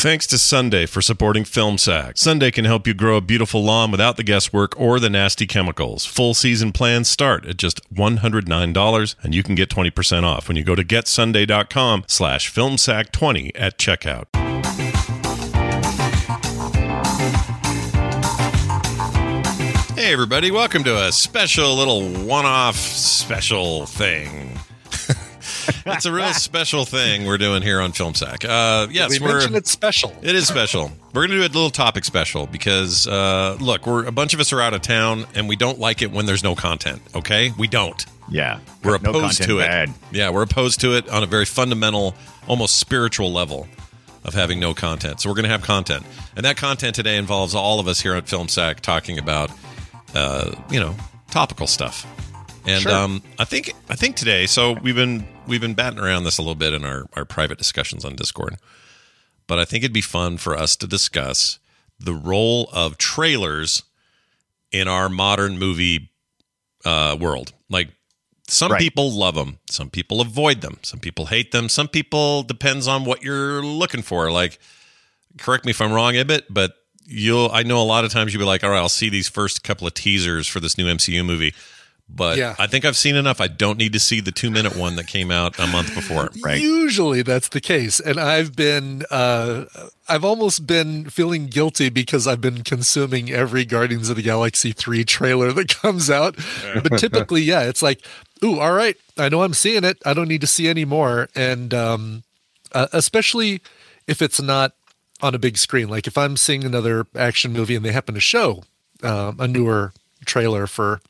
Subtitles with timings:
[0.00, 2.16] Thanks to Sunday for supporting FilmSack.
[2.16, 6.06] Sunday can help you grow a beautiful lawn without the guesswork or the nasty chemicals.
[6.06, 10.64] Full season plans start at just $109 and you can get 20% off when you
[10.64, 14.24] go to getsunday.com slash filmsack20 at checkout.
[19.98, 24.58] Hey everybody, welcome to a special little one-off special thing.
[25.86, 28.44] It's a real special thing we're doing here on FilmSack.
[28.44, 30.12] Uh, yes, we mentioned it's special.
[30.22, 30.90] it is special.
[31.12, 34.40] We're going to do a little topic special because, uh, look, we're a bunch of
[34.40, 37.02] us are out of town and we don't like it when there's no content.
[37.14, 38.04] Okay, we don't.
[38.30, 38.60] yeah.
[38.84, 39.66] We're no opposed to it.
[39.66, 39.90] bad.
[40.12, 42.14] Yeah, we're opposed to it on a very fundamental,
[42.48, 43.68] almost spiritual level
[44.24, 45.20] of having no content.
[45.20, 46.04] So we're going to have content,
[46.36, 49.50] and that content today involves all of us here at FilmSack talking about,
[50.14, 50.94] uh, you know,
[51.30, 52.06] topical stuff.
[52.66, 52.92] And Sure.
[52.92, 56.42] um, I think I think today, so we've been we've been batting around this a
[56.42, 58.56] little bit in our our private discussions on Discord,
[59.46, 61.58] but I think it'd be fun for us to discuss
[61.98, 63.82] the role of trailers
[64.72, 66.10] in our modern movie
[66.84, 67.52] uh, world.
[67.68, 67.88] Like
[68.46, 68.80] some Right.
[68.80, 73.04] people love them, some people avoid them, some people hate them, some people depends on
[73.04, 74.30] what you're looking for.
[74.30, 74.58] Like,
[75.38, 76.74] correct me if I'm wrong, Ibbott, but
[77.06, 79.28] you'll I know a lot of times you'll be like, all right, I'll see these
[79.28, 81.54] first couple of teasers for this new MCU movie.
[82.14, 82.54] But Yeah.
[82.58, 83.40] I think I've seen enough.
[83.40, 86.28] I don't need to see the two minute one that came out a month before.
[86.42, 86.60] Right.
[86.60, 89.64] Usually that's the case, and I've been, uh,
[90.08, 95.04] I've almost been feeling guilty because I've been consuming every Guardians of the Galaxy three
[95.04, 96.36] trailer that comes out.
[96.82, 98.04] But typically, yeah, it's like,
[98.44, 99.98] ooh, all right, I know I'm seeing it.
[100.06, 102.22] I don't need to see any more, and um,
[102.72, 103.60] uh, especially
[104.06, 104.72] if it's not
[105.22, 105.88] on a big screen.
[105.88, 108.64] Like if I'm seeing another action movie and they happen to show
[109.02, 109.92] um, a newer
[110.24, 111.00] trailer for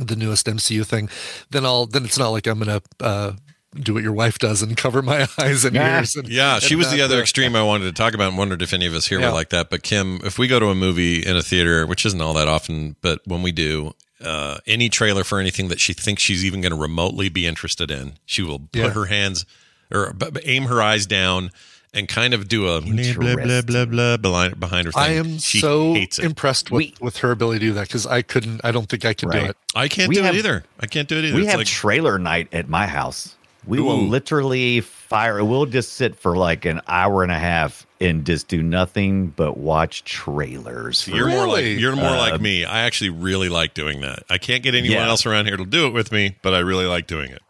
[0.00, 1.08] the newest MCU thing,
[1.50, 3.32] then I'll then it's not like I'm gonna uh,
[3.74, 5.98] do what your wife does and cover my eyes and Yeah.
[5.98, 6.14] ears.
[6.16, 8.38] And, Yeah, she and was the other uh, extreme I wanted to talk about and
[8.38, 9.28] wondered if any of us here Yeah.
[9.28, 9.70] were like that.
[9.70, 12.48] But Kim, if we go to a movie in a theater, which isn't all that
[12.48, 13.94] often, but when we do,
[14.24, 17.90] uh, any trailer for anything that she thinks she's even going to remotely be interested
[17.90, 18.90] in, she will put Yeah.
[18.90, 19.44] her hands
[19.90, 21.50] or b- b- aim her eyes down
[21.94, 25.02] and kind of do a blah blah blah blah blah behind, behind her thing.
[25.02, 26.24] I am she so hates it.
[26.24, 28.60] impressed with, We- with her ability to do that because I couldn't.
[28.64, 29.56] I don't think I could do it.
[29.74, 30.64] I can't We do have- it either.
[30.80, 31.36] I can't do it either.
[31.36, 33.34] We It's have like, trailer night at my house.
[33.66, 35.42] We will literally fire.
[35.42, 39.56] We'll just sit for like an hour and a half and just do nothing but
[39.56, 41.08] watch trailers.
[41.08, 41.78] You're more like Really?
[41.80, 42.66] you're more Uh, like me.
[42.66, 44.24] I actually really like doing that.
[44.28, 45.08] I can't get anyone Yeah.
[45.08, 47.40] else around here to do it with me, but I really like doing it.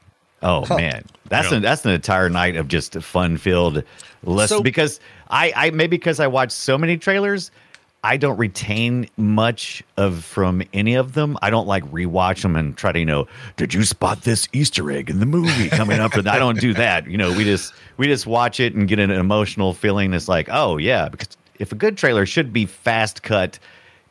[0.45, 1.57] Oh man, that's Yeah.
[1.57, 3.83] an that's an entire night of just fun filled
[4.23, 5.01] list So- because
[5.31, 7.51] I I maybe because I watch so many trailers,
[8.05, 11.39] I don't retain much of from any of them.
[11.41, 14.91] I don't like rewatch them and try to you know, did you spot this Easter
[14.93, 16.15] egg in the movie coming up?
[16.15, 17.09] I don't do that.
[17.11, 20.13] You know, we just we just watch it and get an emotional feeling.
[20.13, 21.29] It's like oh yeah, because
[21.59, 23.59] if a good trailer should be fast cut,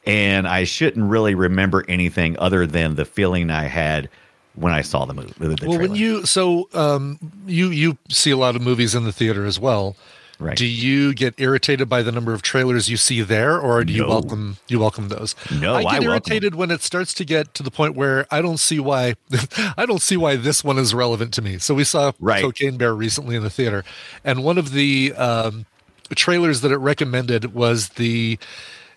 [0.07, 4.09] and I shouldn't really remember anything other than the feeling I had.
[4.55, 8.37] When I saw the movie, the well, when you so um, you you see a
[8.37, 9.95] lot of movies in the theater as well.
[10.39, 10.57] Right.
[10.57, 14.05] Do you get irritated by the number of trailers you see there, or do you
[14.05, 15.35] welcome you welcome those?
[15.61, 18.25] No, I I get welcome irritated when it starts to get to the point where
[18.29, 19.15] I don't see why
[19.77, 21.59] I don't see why this one is relevant to me.
[21.59, 22.43] So we saw Right.
[22.43, 23.83] Cocaine Bear recently in the theater,
[24.23, 25.65] and one of the um,
[26.15, 28.37] trailers that it recommended was the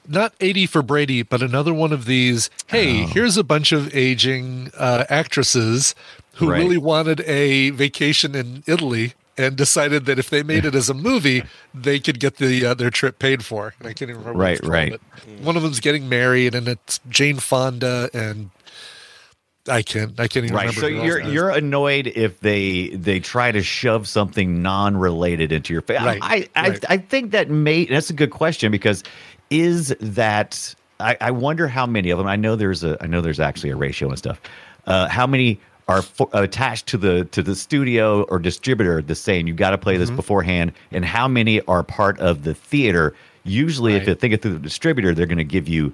[0.09, 2.51] not 80 for Brady, but another one of these.
[2.69, 3.07] Hey, Oh.
[3.07, 5.95] here's a bunch of aging uh, actresses
[6.35, 6.59] who Right.
[6.59, 10.95] really wanted a vacation in Italy and decided that if they made it as a
[10.95, 11.43] movie,
[11.75, 13.75] they could get the uh, their trip paid for.
[13.79, 14.39] And I can't even remember.
[14.39, 15.01] Right, called, right.
[15.43, 18.51] One of them's getting married, and it's Jane Fonda and
[19.69, 20.19] I can't.
[20.21, 20.69] I can't even Right.
[20.69, 20.81] remember.
[20.81, 26.01] So you're you're annoyed if they they try to shove something non-related into your face.
[26.01, 26.85] Right, I I, right.
[26.89, 29.03] I think that may that's a good question because
[29.51, 32.27] is that I, I wonder how many of them.
[32.27, 34.41] I know there's a I know there's actually a ratio and stuff.
[34.87, 39.47] Uh, how many are fo- attached to the to the studio or distributor the saying
[39.47, 40.17] you got to play this Mm-hmm.
[40.17, 43.15] beforehand, and how many are part of the theater?
[43.45, 45.93] Usually, if you think it through the distributor, they're going to give you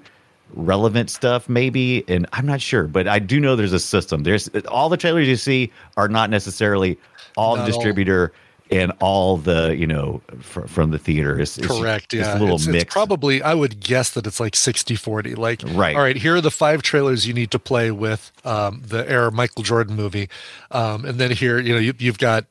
[0.55, 4.47] relevant stuff maybe and i'm not sure but i do know there's a system there's
[4.67, 6.95] all the trailers you see are not necessarily
[7.37, 7.65] all the all.
[7.65, 8.31] distributor
[8.73, 12.13] and all the you know fr- from the theater it's, it's Correct.
[12.13, 12.37] it's Yeah.
[12.37, 15.35] a little it's, mix it's probably, I would guess that it's like 60 40.
[15.35, 15.95] Like, Right.
[15.95, 19.31] all right, here are the five trailers you need to play with um, the Air
[19.31, 20.29] Michael Jordan movie.
[20.71, 22.45] Um, and then here, you know, you, you've got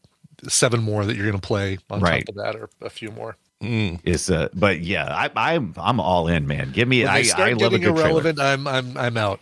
[0.48, 2.24] seven more that you're going to play on Right.
[2.26, 3.36] top of that or a few more.
[3.60, 7.22] is uh but yeah i i'm i'm all in man give me When i they
[7.28, 8.08] start i love a getting good trailer.
[8.20, 9.38] irrelevant, I'm, I'm, I'm out.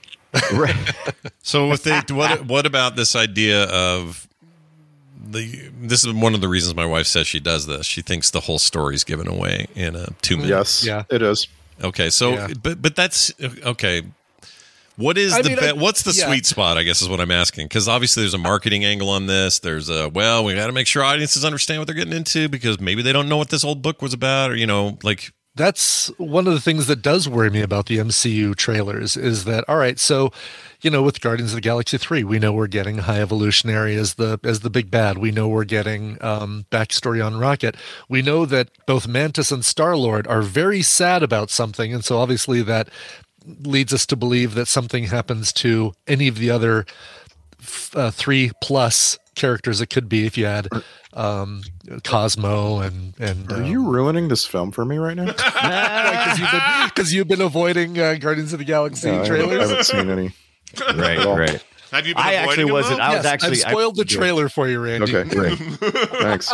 [0.52, 0.76] right
[1.42, 4.28] So if they what what about this idea of
[5.30, 7.86] the this is one of the reasons my wife says she does this.
[7.86, 10.50] She thinks the whole story's given away in a 2 minutes.
[10.50, 11.02] Yes, Yeah.
[11.10, 11.46] it is.
[11.82, 12.48] Okay, so Yeah.
[12.62, 13.32] but but that's
[13.64, 14.02] okay.
[14.96, 16.26] What is I the mean, be- I- what's the yeah.
[16.26, 16.76] sweet spot?
[16.76, 19.58] I guess is what I'm asking because obviously there's a marketing angle on this.
[19.58, 22.78] There's a well, we got to make sure audiences understand what they're getting into because
[22.80, 26.08] maybe they don't know what this old book was about, or you know, like that's
[26.18, 29.76] one of the things that does worry me about the MCU trailers is that all
[29.76, 30.32] right, so
[30.80, 34.14] you know, with Guardians of the Galaxy three, we know we're getting High Evolutionary as
[34.14, 35.18] the as the big bad.
[35.18, 37.76] We know we're getting um, backstory on Rocket.
[38.08, 42.18] We know that both Mantis and Star Lord are very sad about something, and so
[42.18, 42.88] obviously that
[43.60, 46.86] leads us to believe that something happens to any of the other
[47.94, 49.80] uh, three plus characters.
[49.80, 50.68] It could be if you add
[51.14, 51.62] um,
[52.04, 55.26] Cosmo and and Are um, you ruining this film for me right now?
[55.32, 56.48] because you've
[56.94, 59.68] been you've been avoiding uh, Guardians of the Galaxy No, I, haven't, I trailers.
[59.70, 60.32] haven't seen any.
[60.94, 64.02] right right have you been i actually wasn't i was Yes, actually I've spoiled I,
[64.02, 65.16] the trailer for you, Randy.
[65.16, 65.58] Okay, great.
[65.58, 66.52] Thanks.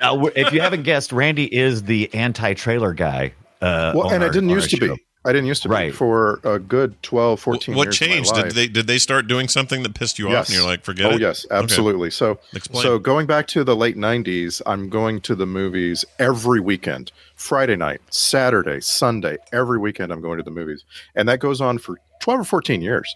[0.00, 3.32] now, if you haven't guessed randy is the anti-trailer guy
[3.62, 4.96] uh Well, on and I didn't used to show.
[4.96, 5.02] be.
[5.24, 5.94] I didn't used to be Right.
[5.94, 8.00] for a good 12, 14 What years.
[8.02, 8.34] of my changed?
[8.34, 11.06] Did they did they start doing something that pissed you off, and you're like, forget
[11.06, 11.14] oh it?
[11.14, 11.56] Oh yes Okay.
[11.56, 12.82] absolutely so Explain.
[12.82, 17.76] so going back to the late 90s i'm going to the movies every weekend friday
[17.76, 20.84] night saturday sunday every weekend i'm going to the movies
[21.14, 23.14] and that goes on for 12 or 14 years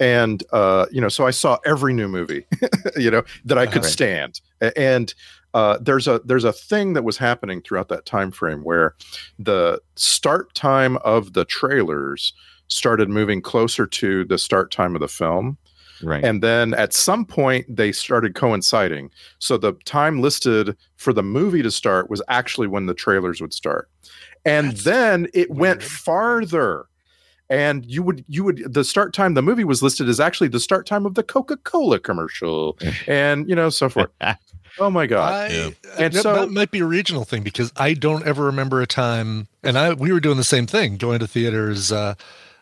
[0.00, 2.44] and uh you know so i saw every new movie
[2.96, 3.90] you know that i could Right.
[3.92, 5.12] stand A- and
[5.54, 8.94] uh, there's a there's a thing that was happening throughout that time frame where
[9.38, 12.32] the start time of the trailers
[12.68, 15.56] started moving closer to the start time of the film.
[16.02, 16.24] Right.
[16.24, 19.10] And then at some point they started coinciding.
[19.40, 23.52] So the time listed for the movie to start was actually when the trailers would
[23.52, 23.90] start.
[24.44, 26.84] And then it went farther.
[27.50, 30.60] And you would you would the start time the movie was listed as actually the
[30.60, 34.10] start time of the coca-cola commercial and you know so forth
[34.78, 35.70] oh my god I, Yeah.
[35.98, 38.86] And that, so- that might be a regional thing because I don't ever remember a
[38.86, 42.14] time, and I we were doing the same thing, going to theaters uh,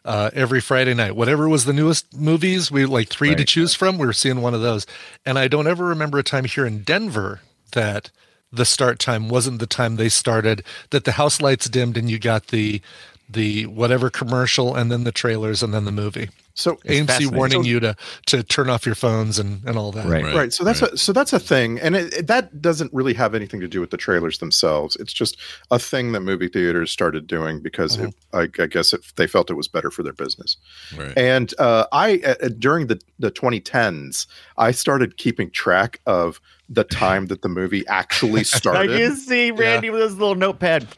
[0.04, 1.16] uh, every Friday night.
[1.16, 3.98] Whatever was the newest movies, we like three to choose from.
[3.98, 4.86] We were seeing one of those,
[5.24, 7.40] and I don't ever remember a time here in Denver
[7.72, 8.10] that
[8.52, 10.62] the start time wasn't the time they started.
[10.90, 12.80] That the house lights dimmed and you got the
[13.28, 16.30] the whatever commercial and then the trailers and then the movie.
[16.56, 17.94] So AMC warning So- you to
[18.26, 20.06] to turn off your phones and and all that.
[20.06, 20.24] Right.
[20.24, 20.34] Right.
[20.34, 23.34] right, so that's a so that's a thing and it, it- that doesn't really have
[23.34, 25.36] anything to do with the trailers themselves it's just
[25.70, 29.50] a thing that movie theaters started doing because it, I, I guess it, they felt
[29.50, 30.56] it was better for their business
[30.98, 31.12] Right.
[31.16, 34.26] and uh, i uh, during the the 2010s
[34.56, 38.78] i started keeping track of the time that the movie actually started.
[38.80, 40.88] I started can see Randy with his little notepad.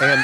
[0.00, 0.20] And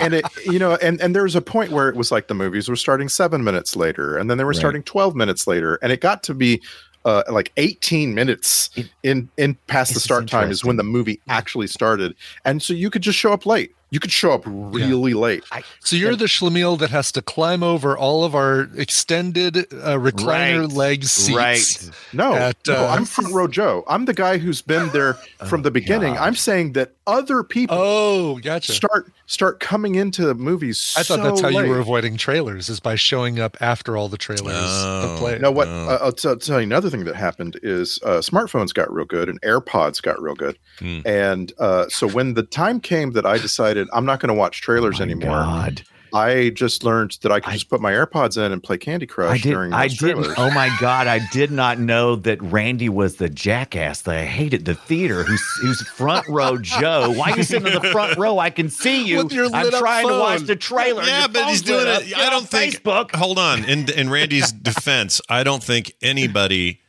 [0.00, 2.34] and it you know and and there was a point where it was like the
[2.34, 4.56] movies were starting seven minutes later and then they were Right.
[4.56, 6.62] starting 12 minutes later and it got to be
[7.06, 11.20] uh, like 18 minutes It- in in past the start time is when the movie
[11.28, 15.14] actually started and so you could just show up late you could show up really
[15.14, 15.42] late
[15.80, 20.66] So you're the schlemiel that has to climb over all of our extended uh, recliner
[20.68, 20.76] Right.
[20.76, 21.36] leg seats.
[21.36, 21.90] Right.
[22.12, 25.14] no, At, no uh, i'm front row joe i'm the guy who's been there
[25.48, 26.22] from the beginning God.
[26.26, 28.72] i'm saying that other people Oh, gotcha.
[28.72, 31.64] start start coming into movies I thought so that's how late.
[31.66, 35.08] you were avoiding trailers is by showing up after all the trailers Oh.
[35.08, 35.40] have played.
[35.40, 35.88] No, what Oh.
[35.88, 39.04] uh, I'll, t- I'll tell you another thing that happened is uh, smartphones got real
[39.06, 41.00] good and AirPods got real good, Hmm.
[41.04, 44.62] and uh, so when the time came that I decided I'm not going to watch
[44.62, 45.82] trailers My anymore, God.
[46.14, 49.30] I just learned that I could just put my AirPods in and play Candy Crush
[49.30, 49.50] I did.
[49.50, 50.22] during I those didn't.
[50.24, 50.38] trailers.
[50.38, 51.06] Oh my god!
[51.06, 55.22] I did not know that Randy was the jackass that I hated the theater.
[55.24, 57.12] Who's who's front row Joe?
[57.14, 58.38] Why are you sitting in the front row?
[58.38, 59.18] I can see you.
[59.24, 61.02] With your I'm lit up trying to watch the trailer.
[61.04, 62.02] Yeah, but he's doing lit up.
[62.02, 62.08] it.
[62.08, 62.82] Get I don't think.
[62.82, 63.14] Facebook.
[63.14, 63.64] Hold on.
[63.64, 66.80] In in Randy's defense, I don't think anybody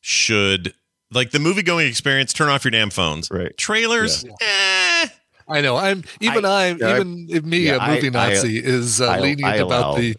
[0.00, 0.74] should
[1.12, 2.32] like the movie going experience.
[2.32, 3.30] Turn off your damn phones.
[3.30, 3.56] Right.
[3.56, 4.24] Trailers.
[4.40, 5.08] Eh.
[5.48, 5.76] I know.
[5.76, 9.06] I'm even I, Yeah, even if me, Yeah, a movie I- I- Nazi, is uh,
[9.06, 10.16] I- lenient I about the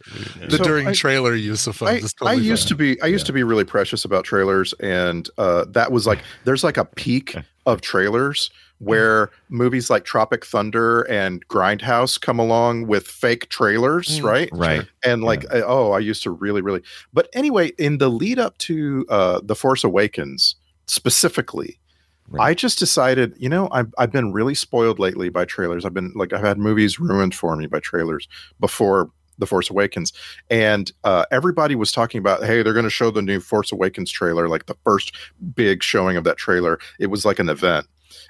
[0.48, 1.92] the So during I- trailer use of phones.
[1.92, 2.68] I, It's I used fine.
[2.70, 6.20] to be I used to be really precious about trailers, and uh, that was like
[6.46, 12.86] there's like a peak of trailers where movies like Tropic Thunder and Grindhouse come along
[12.86, 14.24] with fake trailers, Mm.
[14.24, 14.50] right?
[14.54, 14.86] Right.
[15.04, 16.84] And like, uh, oh, I used to really, really.
[17.12, 20.56] But anyway, in the lead up to uh, the Force Awakens
[20.86, 21.80] specifically,
[22.30, 22.50] Right.
[22.50, 25.86] I just decided, you know, I've I've been really spoiled lately by trailers.
[25.86, 28.28] I've been like, I've had movies ruined for me by trailers
[28.60, 30.12] before the Force Awakens,
[30.50, 34.12] and uh, everybody was talking about, hey, they're going to show the new Force Awakens
[34.12, 35.16] trailer, like the first
[35.56, 36.80] big showing of that trailer.
[37.00, 37.88] It was like an event.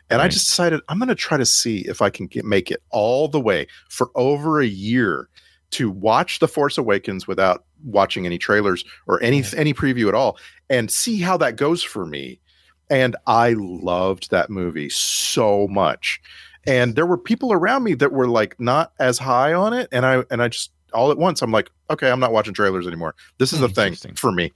[0.10, 2.72] And I just decided I'm going to try to see if I can get, make
[2.72, 5.28] it all the way for over a year
[5.72, 10.38] to watch The Force Awakens without watching any trailers or any any preview at all
[10.70, 12.40] and see how that goes for me.
[12.90, 16.22] And I loved that movie so much.
[16.66, 20.06] And there were people around me that were like not as high on it and
[20.06, 23.16] I and I just all at once I'm like, okay, I'm not watching trailers anymore.
[23.38, 24.52] This is a thing for me.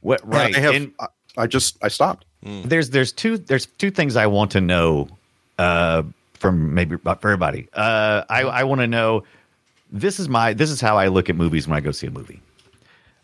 [0.00, 0.22] What?
[0.22, 0.56] And Right.
[0.56, 1.06] I have And- I,
[1.38, 2.24] I just I stopped.
[2.42, 5.08] there's there's two there's two things I want to know
[5.58, 6.02] uh,
[6.34, 7.68] from maybe for everybody.
[7.72, 9.24] Uh, I I want to know
[9.92, 12.10] this is my this is how I look at movies when I go see a
[12.10, 12.40] movie.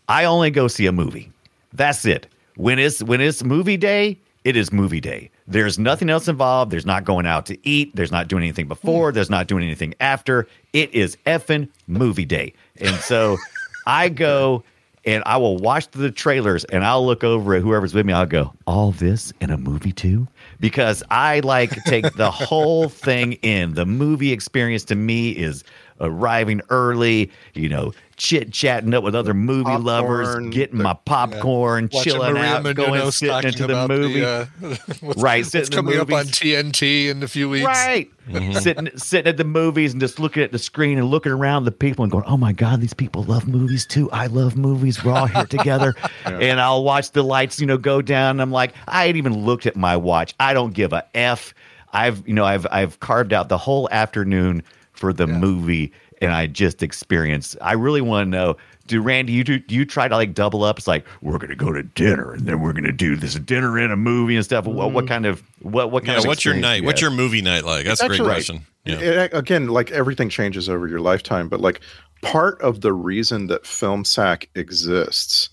[0.09, 1.31] I only go see a movie.
[1.73, 2.27] That's it.
[2.57, 5.31] When it's when it's movie day, it is movie day.
[5.47, 6.71] There's nothing else involved.
[6.71, 7.95] There's not going out to eat.
[7.95, 9.11] There's not doing anything before.
[9.11, 9.15] Mm.
[9.15, 10.49] There's not doing anything after.
[10.73, 12.55] It is effing movie day.
[12.81, 13.37] And so
[13.87, 14.65] I go
[15.05, 18.13] and I will watch the trailers and I'll look over at whoever's with me.
[18.13, 20.29] I'll go, all this in a movie too?
[20.61, 23.75] Because I like take the whole thing in.
[23.75, 25.65] The movie experience to me is
[26.01, 31.89] arriving early, you know, chit chatting up with other movie Popcorn, lovers, getting my popcorn,
[31.93, 34.25] Watching chilling Maria out, going Menounos sitting talking into the about movie.
[34.25, 34.47] uh,
[35.01, 36.27] what's, Right, what's sitting in the coming up on.
[36.27, 37.67] TNT in a few weeks.
[37.67, 38.11] Right.
[38.53, 41.73] Sitting sitting at the movies and just looking at the screen and looking around the
[41.73, 44.09] people and going, Oh my God, these people love movies too.
[44.13, 45.03] I love movies.
[45.03, 45.97] We're all here together.
[46.25, 48.39] And I'll watch the lights, you know, go down.
[48.39, 50.35] I'm like, I ain't even looked at my watch.
[50.39, 51.53] I don't give a F.
[51.93, 54.63] I've you know, I've I've carved out the whole afternoon
[54.93, 57.57] for the movie and I just experienced.
[57.61, 58.57] I really want to know.
[58.89, 60.77] Do Randy, you do, do you try to like double up?
[60.79, 63.93] It's like we're gonna go to dinner and then we're gonna do this dinner and
[63.93, 64.67] a movie and stuff.
[64.67, 66.25] What, what kind of what what kind of?
[66.25, 66.27] Yeah.
[66.27, 66.81] of What's your night?
[66.81, 67.85] you What's your movie night like?
[67.85, 68.67] That's a great Actually- question.
[68.85, 68.99] Yeah.
[68.99, 71.81] It- again, like everything changes over your lifetime, but like
[72.23, 75.49] part of the reason that Film Sack exists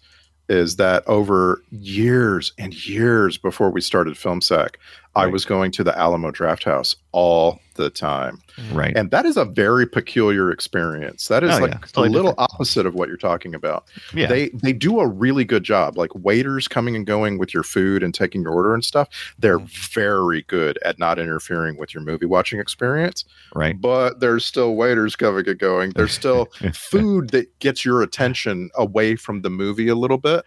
[0.49, 4.41] is that over years and years before we started Film
[5.15, 8.41] Sack, I was going to the Alamo Drafthouse all the time.
[8.73, 8.95] right?
[8.95, 11.27] And that is a very peculiar experience.
[11.29, 11.79] That is Oh, like yeah.
[11.81, 12.51] It's totally a little different.
[12.53, 13.85] opposite of what you're talking about.
[14.13, 14.27] Yeah.
[14.27, 15.97] They they do a really good job.
[15.97, 19.07] Like waiters coming and going with your food and taking your order and stuff.
[19.39, 19.69] They're Mm.
[19.93, 23.25] very good at not interfering with your movie watching experience
[23.55, 23.79] right.
[23.79, 25.91] but there's still waiters coming and going.
[25.95, 30.45] There's still food that gets your attention away from the movie a little bit.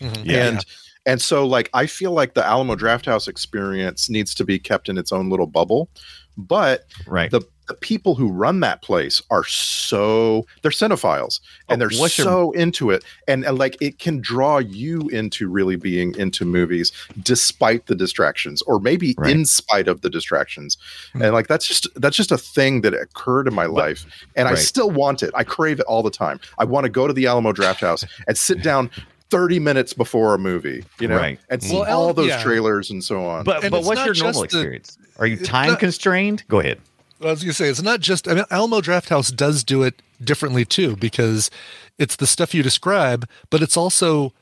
[0.00, 0.28] Mhm.
[0.30, 0.64] and
[1.08, 4.96] and so like I feel like the Alamo Drafthouse experience needs to be kept in
[4.98, 5.88] its own little bubble.
[6.36, 7.30] But Right.
[7.32, 12.16] the the people who run that place are so they're cinephiles and Oh, they're what's
[12.16, 16.46] your- so into it and, and like it can draw you into really being into
[16.46, 19.32] movies despite the distractions or maybe Right.
[19.32, 20.78] in spite of the distractions
[21.12, 24.54] and like that's just that's just a thing that occurred in my life and i
[24.54, 27.26] still want it i crave it all the time i want to go to the
[27.26, 28.88] alamo drafthouse and sit down
[29.30, 31.38] 30 minutes before a movie you know Right.
[31.50, 32.42] and see Well, all those yeah.
[32.42, 34.98] trailers and so on But And but what's your just normal the- experience?
[35.18, 36.44] Are you time not- constrained?
[36.48, 36.80] Go ahead.
[37.20, 38.28] I was going to say it's not just.
[38.28, 41.50] I mean, Alamo Drafthouse does do it differently too because
[41.98, 44.32] it's the stuff you describe, but it's also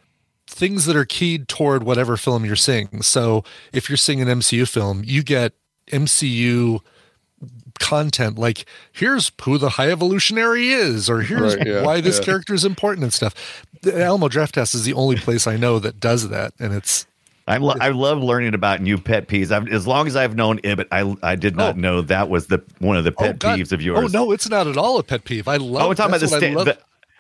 [0.47, 3.00] things that are keyed toward whatever film you're seeing.
[3.00, 5.55] So if you're seeing an MCU film, you get
[5.90, 6.81] MCU
[7.78, 12.25] content like here's who the high evolutionary is or here's Right, yeah, why this yeah.
[12.25, 16.00] character is important and stuff the alamo drafthouse is the only place i know that
[16.00, 17.06] does that and it's
[17.49, 19.52] I, lo- I love learning about new pet peeves.
[19.52, 21.78] I've, as long as I've known Ibbott, I I did not Oh.
[21.78, 23.56] know that was the one of the oh, pet God.
[23.61, 23.99] peeves of oh, yours.
[24.02, 26.21] oh no it's not at all a pet peeve i love Oh, we're talking about
[26.23, 26.64] the, that's what I love.
[26.66, 26.78] the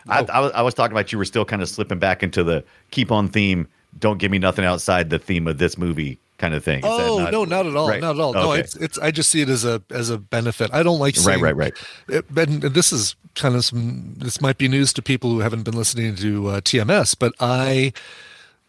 [0.08, 0.26] I, Oh.
[0.32, 2.64] I, was, I was talking about you were still kind of slipping back into the
[2.90, 3.68] keep on theme.
[4.00, 6.78] Don't give me nothing outside the theme of this movie kind of thing.
[6.80, 8.00] Is Oh no, not at all, Right.
[8.00, 8.32] not at all.
[8.32, 8.98] No, it's it's.
[8.98, 10.70] I just see it as a as a benefit.
[10.72, 11.74] I don't like Right, saying, right, right.
[12.08, 14.14] It, and this is kind of some.
[14.18, 17.92] This might be news to people who haven't been listening to uh, TMS, but I,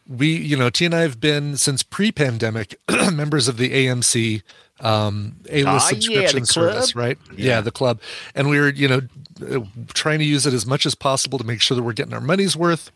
[0.07, 4.41] we, you know, T and I have been since pre-pandemic members of the AMC
[4.79, 7.17] um, A list Ah, subscription the service, right?
[7.35, 7.61] Yeah.
[7.61, 7.99] the club,
[8.35, 9.01] and we were, you know,
[9.41, 9.59] uh,
[9.93, 12.21] trying to use it as much as possible to make sure that we're getting our
[12.21, 12.91] money's worth,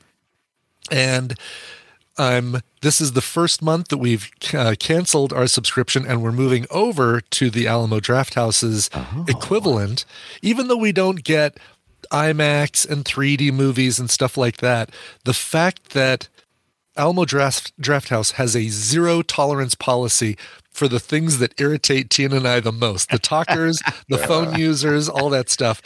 [0.92, 1.34] and
[2.22, 6.68] um, this is the first month that we've uh, canceled our subscription and we're moving
[6.70, 8.92] over to the Alamo Drafthouse's
[9.28, 10.06] equivalent,
[10.44, 11.58] even though we don't get
[12.12, 14.92] IMAX and 3D movies and stuff like that.
[15.26, 16.30] The fact that
[16.96, 20.38] Alamo Draft, Draft House has a zero tolerance policy
[20.70, 25.10] for the things that irritate Tina and I the most the talkers, the phone users,
[25.10, 25.82] all that stuff.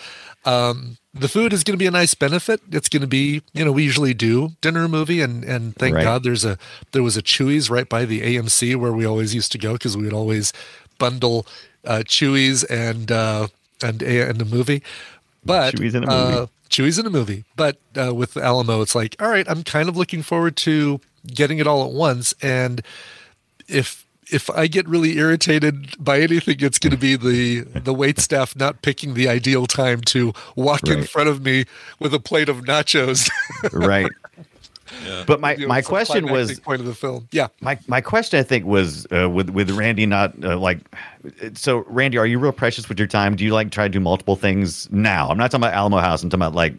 [0.45, 2.61] Um, the food is going to be a nice benefit.
[2.71, 6.03] It's going to be, you know, we usually do dinner movie, and and thank Right.
[6.03, 6.57] God there's a
[6.91, 9.95] there was a Chuy's right by the AMC where we always used to go because
[9.97, 10.53] we would always
[10.97, 11.47] bundle
[11.85, 13.47] uh, Chuy's and uh,
[13.81, 14.83] and a and a movie.
[15.43, 16.37] But Chuy's in a movie.
[16.37, 19.87] Uh, Chuy's in a movie, but uh, with Alamo, it's like, all right, I'm kind
[19.87, 22.33] of looking forward to getting it all at once.
[22.41, 22.81] And
[23.67, 28.19] if if I get really irritated by anything, it's going to be the the wait
[28.19, 31.65] staff not picking the ideal time to walk in front of me
[31.99, 33.29] with a plate of nachos.
[33.73, 34.11] right.
[35.03, 35.23] Yeah.
[35.25, 37.27] But my, my question was point of the film.
[37.31, 40.79] Yeah, my my question I think was uh, with with Randy not uh, like
[41.53, 43.35] so Randy are you real precious with your time?
[43.35, 45.27] Do you like try to do multiple things now?
[45.29, 46.23] I'm not talking about Alamo House.
[46.23, 46.75] I'm talking about like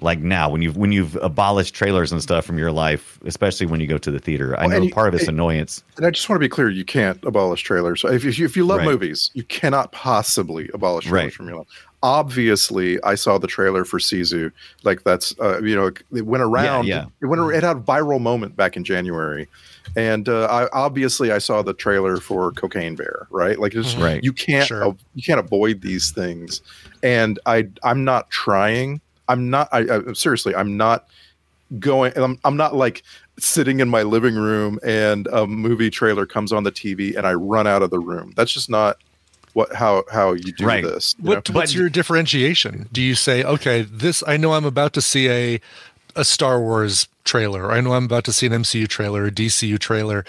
[0.00, 3.80] like now when you've when you've abolished trailers and stuff from your life, especially when
[3.80, 4.54] you go to the theater.
[4.58, 5.82] I Well, know and you- part of it's and- annoyance.
[5.96, 8.00] And I just want to be clear: you can't abolish trailers.
[8.00, 8.88] So if, if you if you love Right.
[8.88, 11.32] movies, you cannot possibly abolish trailers Right.
[11.32, 11.66] from your life.
[12.02, 14.52] Obviously, I saw the trailer for Sisu.
[14.82, 16.86] Like that's uh, you know it went around.
[16.86, 17.06] yeah.
[17.22, 17.40] It went.
[17.54, 19.48] It had a viral moment back in January,
[19.96, 23.26] and uh, I obviously I saw the trailer for Cocaine Bear.
[23.30, 24.22] Right, like it's Right.
[24.22, 24.86] you can't Sure.
[24.88, 26.60] uh, you can't avoid these things,
[27.02, 29.00] and I I'm not trying.
[29.28, 29.68] I'm not.
[29.72, 30.54] I, I seriously.
[30.54, 31.08] I'm not
[31.78, 32.12] going.
[32.16, 33.02] I'm, I'm not like
[33.38, 37.34] sitting in my living room and a movie trailer comes on the TV and I
[37.34, 38.32] run out of the room.
[38.36, 38.98] That's just not
[39.54, 40.84] what how how you do Right.
[40.84, 41.14] this.
[41.18, 41.30] you?
[41.30, 42.88] What, what's your differentiation?
[42.92, 45.60] Do you say, okay, this I know I'm about to see a
[46.16, 47.64] a Star Wars trailer.
[47.64, 50.24] Or I know I'm about to see an MCU trailer, a DCU trailer.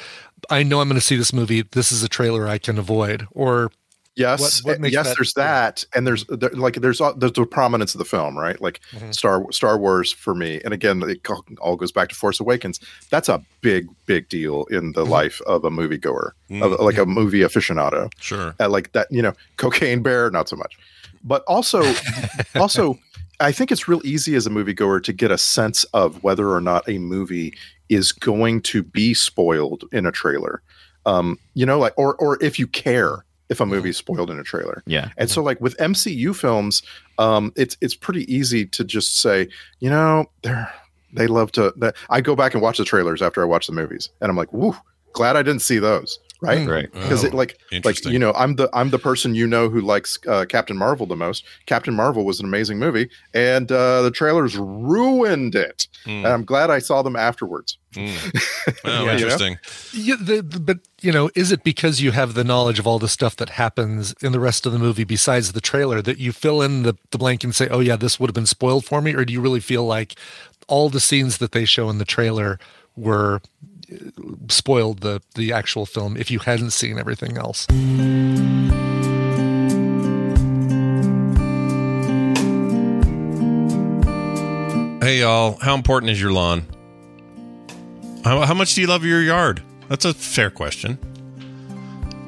[0.50, 1.62] I know I'm going to see this movie.
[1.64, 3.28] This is a trailer I can avoid.
[3.32, 3.72] Or
[4.16, 5.08] Yes, What- what yes.
[5.08, 8.38] that- there's that, and there's there, like there's all- there's the prominence of the film,
[8.38, 8.60] right?
[8.62, 9.12] Like Mm-hmm.
[9.12, 11.20] Star Star Wars for me, and again, it
[11.60, 12.80] all- goes back to Force Awakens.
[13.10, 14.92] That's a big big deal in Mm-hmm.
[14.94, 18.10] the life of a moviegoer, of like a movie aficionado.
[18.20, 18.56] Sure.
[18.60, 20.78] uh, like that you know cocaine bear not so much
[21.24, 21.82] but also
[22.56, 22.98] also
[23.40, 26.62] i think it's real easy as a moviegoer to get a sense of whether or
[26.62, 27.54] not a movie
[27.90, 30.62] is going to be spoiled in a trailer
[31.06, 34.40] um you know like or or if you care if a movie is spoiled in
[34.40, 34.82] a trailer.
[34.86, 35.10] Yeah.
[35.18, 36.82] and so like with mcu films
[37.20, 39.48] um it's it's pretty easy to just say
[39.80, 40.72] you know they're
[41.14, 43.74] they love to that i go back and watch the trailers after i watch the
[43.74, 44.76] movies and i'm like woo
[45.14, 46.68] glad i didn't see those right?
[46.68, 46.92] Right.
[46.92, 50.20] because it like like you know i'm the i'm the person you know who likes
[50.28, 51.46] uh, captain marvel the most.
[51.66, 56.70] Captain marvel was an amazing movie and uh, the trailers ruined it and i'm glad
[56.70, 57.78] i saw them afterwards.
[58.84, 59.14] Oh, Yeah.
[59.14, 59.58] interesting.
[59.94, 62.98] Yeah, the, the- but you know, is it because you have the knowledge of all
[62.98, 66.32] the stuff that happens in the rest of the movie besides the trailer that you
[66.32, 69.04] fill in the, the blank and say, "Oh yeah, this would have been spoiled for
[69.04, 70.16] me," or do you really feel like
[70.68, 72.58] all the scenes that they show in the trailer
[72.96, 73.40] were
[73.92, 73.96] uh,
[74.50, 77.68] spoiled the the actual film if you hadn't seen everything else?
[85.04, 85.60] Hey, y'all.
[85.62, 86.66] How important is your lawn?
[88.24, 89.62] How, how much do you love your yard?
[89.90, 90.98] That's a fair question.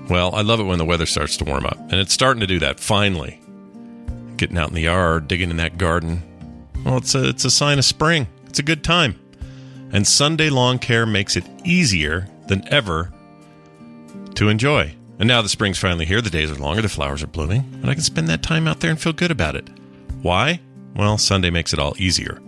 [0.10, 2.48] Well, I love it when the weather starts to warm up, and it's starting to
[2.48, 3.42] do that finally.
[4.38, 6.22] Getting out in the yard, digging in that garden.
[6.86, 8.28] Well, it's a, it's a sign of spring.
[8.46, 9.20] It's a good time.
[9.92, 13.12] And Sunday Lawn Care makes it easier than ever
[14.36, 14.94] to enjoy.
[15.20, 17.90] And now the spring's finally here, the days are longer, the flowers are blooming, and
[17.90, 19.68] I can spend that time out there and feel good about it.
[20.22, 20.62] Why?
[20.96, 22.40] Well, Sunday makes it all easier.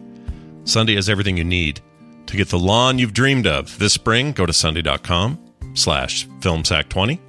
[0.66, 1.82] Sunday has everything you need
[2.30, 3.80] to get the lawn you've dreamed of.
[3.80, 5.40] This spring, go to sunday.com
[5.74, 7.20] slash filmsack20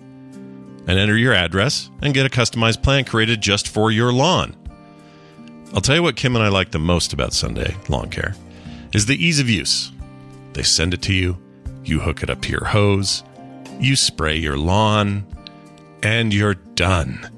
[0.86, 4.54] and enter your address and get a customized plan created just for your lawn.
[5.72, 8.34] I'll tell you what Kim and I like the most about Sunday Lawn Care
[8.92, 9.90] is the ease of use.
[10.52, 11.38] They send it to you,
[11.82, 13.24] you hook it up to your hose,
[13.78, 15.24] you spray your lawn,
[16.02, 17.30] and you're done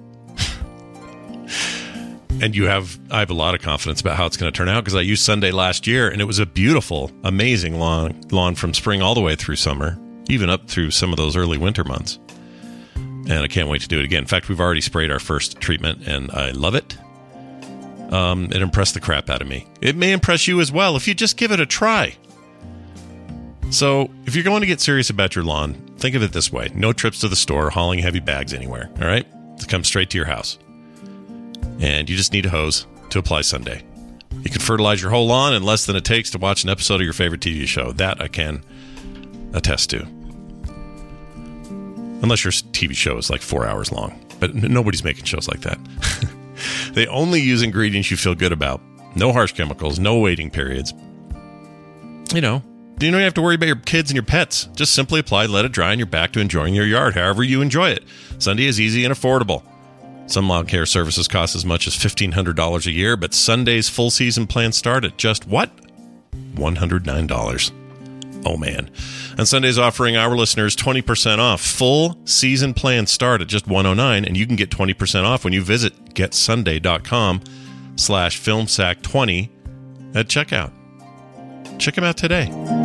[2.43, 4.69] and you have I have a lot of confidence about how it's going to turn
[4.69, 8.57] out because I used Sunday last year and it was a beautiful, amazing lawn lawn
[8.57, 9.97] from spring all the way through summer.
[10.29, 12.19] even up through some of those early winter months.
[12.95, 14.21] And I can't wait to do it again.
[14.21, 16.97] In fact, we've already sprayed our first treatment, and I love it.
[18.13, 19.67] Um, it impressed the crap out of me.
[19.81, 22.17] It may impress you as well if you just give it a try.
[23.71, 26.71] So, if you're going to get serious about your lawn, think of it this way
[26.75, 29.27] no trips to the store, hauling heavy bags anywhere, all right?
[29.59, 30.59] To come straight to your house.
[31.81, 33.83] And you just need a hose to apply Sunday.
[34.43, 36.97] You can fertilize your whole lawn in less than it takes to watch an episode
[36.97, 37.93] of your favorite TV show.
[37.93, 38.65] That I can
[39.53, 40.07] attest to.
[42.23, 44.19] Unless your TV show is like four hours long.
[44.41, 45.79] But nobody's making shows like that.
[46.95, 48.81] they only use ingredients you feel good about.
[49.15, 50.93] No harsh chemicals, no waiting periods.
[52.35, 52.63] You know,
[53.01, 54.69] you don't have to worry about your kids and your pets.
[54.75, 57.61] Just simply apply, let it dry, and you're back to enjoying your yard however you
[57.61, 58.05] enjoy it.
[58.39, 59.63] Sunday is easy and affordable.
[60.33, 64.47] Some lawn care services cost as much as $1,500 a year, but Sunday's full season
[64.47, 65.71] plans start at just what?
[66.55, 67.73] $109.
[68.47, 68.91] Oh man.
[69.37, 71.61] And Sunday's offering our listeners 20% off.
[71.61, 75.63] Full season plans start at just 109 and you can get 20% off when you
[75.63, 77.43] visit getsunday.com
[77.97, 79.51] slash filmsack20
[80.15, 80.73] at checkout.
[81.79, 82.82] Check them out today.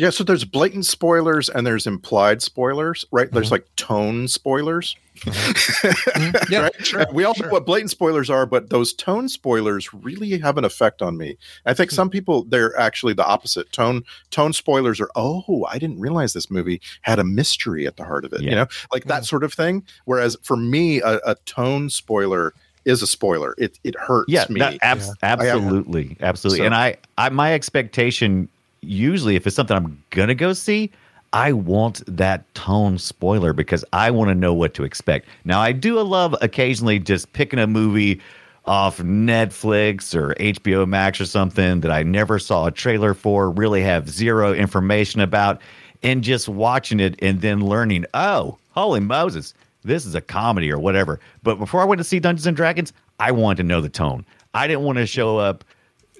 [0.00, 3.30] Yeah, so there's blatant spoilers and there's implied spoilers, right?
[3.30, 3.56] There's mm-hmm.
[3.56, 4.96] like tone spoilers.
[5.18, 6.30] Mm-hmm.
[6.50, 6.86] Yeah, right?
[6.86, 7.46] sure, we all sure.
[7.46, 11.36] know what blatant spoilers are, but those tone spoilers really have an effect on me.
[11.66, 11.96] I think hmm.
[11.96, 13.70] some people they're actually the opposite.
[13.72, 18.04] Tone tone spoilers are oh, I didn't realize this movie had a mystery at the
[18.04, 18.40] heart of it.
[18.40, 19.24] You know, like that mm-hmm.
[19.24, 19.84] sort of thing.
[20.06, 22.54] Whereas for me, a, a tone spoiler
[22.86, 23.54] is a spoiler.
[23.58, 24.60] It it hurts Yeah, me.
[24.60, 26.60] that, abs- absolutely, absolutely.
[26.60, 28.48] So- and I, I, my expectation
[28.82, 30.90] usually, if it's something I'm gonna go see,
[31.32, 35.28] I want that tone spoiler because I want to know what to expect.
[35.44, 38.20] Now, I do love occasionally just picking a movie
[38.66, 43.82] off Netflix or HBO Max or something that I never saw a trailer for, really
[43.82, 45.60] have zero information about,
[46.02, 50.78] and just watching it and then learning, oh, holy Moses, this is a comedy or
[50.78, 51.20] whatever.
[51.42, 54.26] But before I went to see Dungeons and Dragons, I wanted to know the tone.
[54.54, 55.64] I didn't want to show up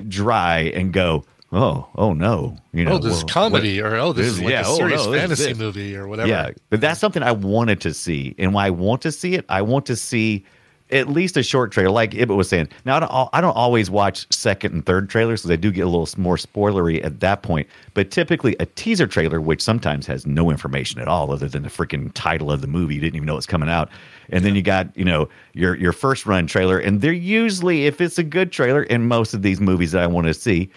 [0.09, 3.97] dry and go, oh, oh no, you oh, know, oh, this is well, comedy, or
[3.97, 5.59] oh, this this is like yeah, a oh, serious no, fantasy this.
[5.59, 6.29] movie or whatever.
[6.29, 9.45] yeah, but that's something I wanted to see, and when I want to see it,
[9.49, 10.45] I want to see
[10.93, 12.69] at least a short trailer, like Ibbott was saying.
[12.85, 15.83] Now, I don't, I don't always watch second and third trailers because they do get
[15.83, 17.69] a little more spoilery at that point.
[17.95, 21.69] But typically, a teaser trailer, which sometimes has no information at all other than the
[21.69, 23.91] freaking title of the movie, you didn't even know it's coming out,
[24.31, 28.01] and then you got you know your your first run trailer, and they're usually, if
[28.01, 30.71] it's a good trailer, in most of these movies that I want to see,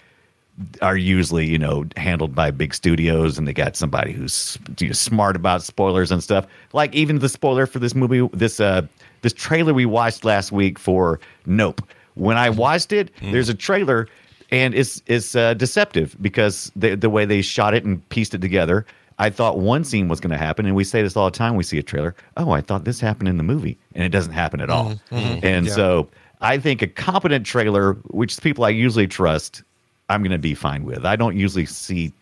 [0.82, 4.92] are usually you know handled by big studios and they got somebody who's you know,
[4.92, 6.46] smart about spoilers and stuff.
[6.72, 8.82] Like even the spoiler for this movie this uh
[9.22, 11.80] this trailer we watched last week for nope.
[12.14, 14.06] When i watched it there's a trailer
[14.50, 18.40] and it's it's uh, deceptive because the the way they shot it and pieced it
[18.40, 18.86] together
[19.18, 21.56] i thought one scene was going to happen and we say this all the time
[21.56, 24.32] we see a trailer oh i thought this happened in the movie and it doesn't
[24.32, 24.94] happen at all.
[25.42, 26.08] and so
[26.40, 29.62] i think a competent trailer which people i usually trust
[30.08, 31.04] I'm going to be fine with.
[31.04, 32.12] I don't usually see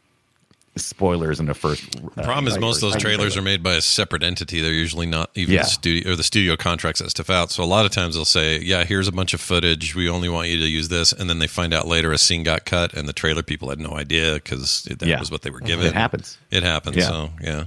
[0.76, 1.84] spoilers in the first.
[1.96, 3.42] uh, The problem is like, most of those trailers trailer.
[3.42, 4.60] are made by a separate entity.
[4.62, 5.62] They're usually not even Yeah.
[5.64, 7.50] the studio or the studio contracts that stuff out.
[7.50, 9.94] So a lot of times they'll say, "Yeah, here's a bunch of footage.
[9.94, 12.42] We only want you to use this," and then they find out later a scene
[12.42, 15.20] got cut, and the trailer people had no idea because that Yeah.
[15.20, 15.84] was what they were given.
[15.86, 16.38] It happens.
[16.50, 16.96] It happens.
[16.96, 17.08] Yeah.
[17.08, 17.64] So yeah.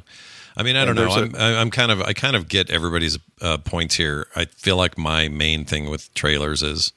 [0.57, 1.15] I mean, I don't And know.
[1.15, 4.25] I'm, I- I'm kind of, I kind of get everybody's uh, points here.
[4.35, 6.91] I feel like my main thing with trailers is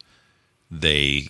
[0.70, 1.28] they,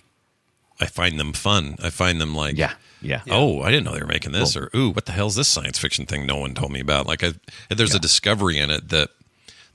[0.79, 1.75] I find them fun.
[1.83, 3.21] I find them like, Yeah, yeah.
[3.29, 5.77] oh, I didn't know they were making this, or ooh, what the hell's this science
[5.77, 7.05] fiction thing no one told me about?
[7.07, 7.33] Like, I,
[7.69, 9.09] there's a discovery in it that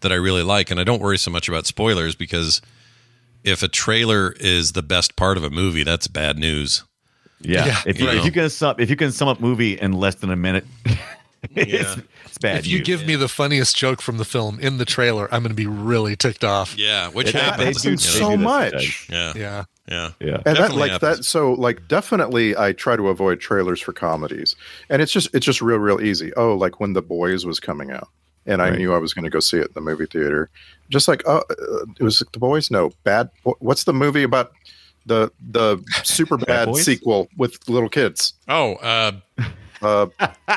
[0.00, 2.60] that I really like, and I don't worry so much about spoilers because
[3.42, 6.84] if a trailer is the best part of a movie, that's bad news.
[7.40, 7.66] Yeah.
[7.66, 8.16] Yeah, if, you, right.
[8.18, 10.64] if you can sum if you can sum up movie in less than a minute,
[11.54, 12.58] it's, it's bad.
[12.60, 12.86] If you news.
[12.86, 15.66] give me the funniest joke from the film in the trailer, I'm going to be
[15.66, 16.76] really ticked off.
[16.78, 17.82] Yeah, which It- they happens.
[17.82, 18.00] do you know?
[18.00, 19.08] so do much.
[19.10, 19.64] Yeah, Yeah.
[19.88, 21.18] Yeah, yeah, and that like happens.
[21.18, 24.56] that so like definitely i try to avoid trailers for comedies.
[24.88, 26.32] And it's just it's just real real easy.
[26.34, 28.08] Oh like when the boys was coming out
[28.46, 30.50] and i knew i was going to go see it in the movie theater.
[30.90, 32.70] Just like oh uh, it was the boys?
[32.70, 32.90] No.
[33.04, 34.52] Bad what's the movie about
[35.06, 36.84] the the super bad Boys?
[36.84, 38.34] sequel with little kids?
[38.48, 39.12] Oh, uh,
[39.84, 40.06] uh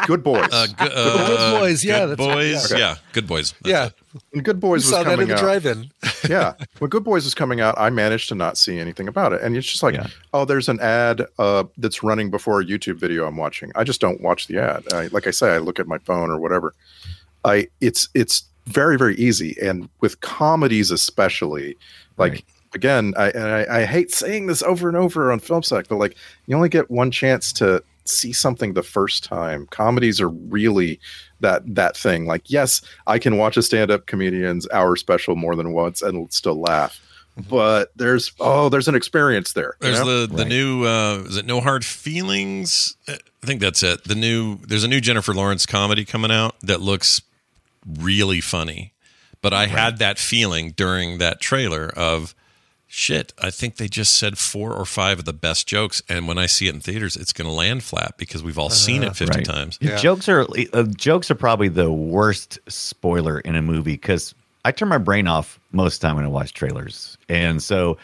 [0.07, 2.77] good boys uh, good, uh, Good Boys, yeah, good that's right, boys, yeah.
[2.77, 3.51] yeah, good boys.
[3.61, 3.85] That's Yeah.
[3.87, 3.93] it.
[4.31, 5.91] when good We boys was saw that coming in the out drive-in.
[6.29, 9.41] yeah when good boys was coming out i managed to not see anything about it
[9.41, 10.07] and it's just like Yeah.
[10.33, 14.01] oh there's an ad uh, that's running before a youtube video i'm watching i just
[14.01, 16.73] don't watch the ad I, like i say i look at my phone or whatever
[17.45, 21.77] i it's it's very very easy and with comedies especially
[22.17, 22.45] like Right.
[22.73, 25.97] again, I, and I I hate saying this over and over on film sack, but
[25.97, 29.67] like you only get one chance to see something the first time.
[29.67, 30.99] Comedies are really
[31.39, 32.25] that that thing.
[32.25, 36.59] Like, yes, I can watch a stand-up comedian's hour special more than once and still
[36.59, 36.99] laugh.
[37.49, 39.75] But there's oh, there's an experience there.
[39.79, 40.25] There's know?
[40.25, 42.97] the the new uh, is it No Hard Feelings?
[43.07, 44.05] I think that's it.
[44.05, 47.21] The new there's a new Jennifer Lawrence comedy coming out that looks
[47.99, 48.93] really funny.
[49.41, 52.33] But I had that feeling during that trailer of
[52.99, 56.39] shit, I think they just said four or five of the best jokes and when
[56.39, 59.15] I see it in theaters it's going to land flat because we've all seen it
[59.15, 59.45] 50 Right.
[59.45, 59.77] times.
[59.79, 59.97] Yeah.
[59.97, 64.33] Jokes are uh, jokes are probably the worst spoiler in a movie because
[64.65, 67.97] I turn my brain off most of the time when I watch trailers, and so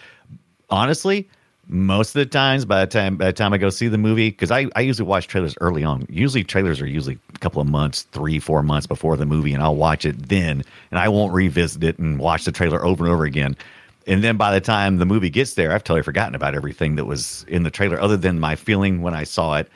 [0.70, 1.28] honestly,
[1.68, 4.30] most of the times by the time by the time I go see the movie,
[4.30, 6.06] because I, I usually watch trailers early on.
[6.10, 9.64] Usually trailers are usually a couple of months, three four months before the movie, and
[9.64, 13.12] I'll watch it then, and I won't revisit it and watch the trailer over and
[13.14, 13.56] over again.
[14.06, 17.06] And then by the time the movie gets there, I've totally forgotten about everything that
[17.06, 19.70] was in the trailer, other than my feeling when I saw it,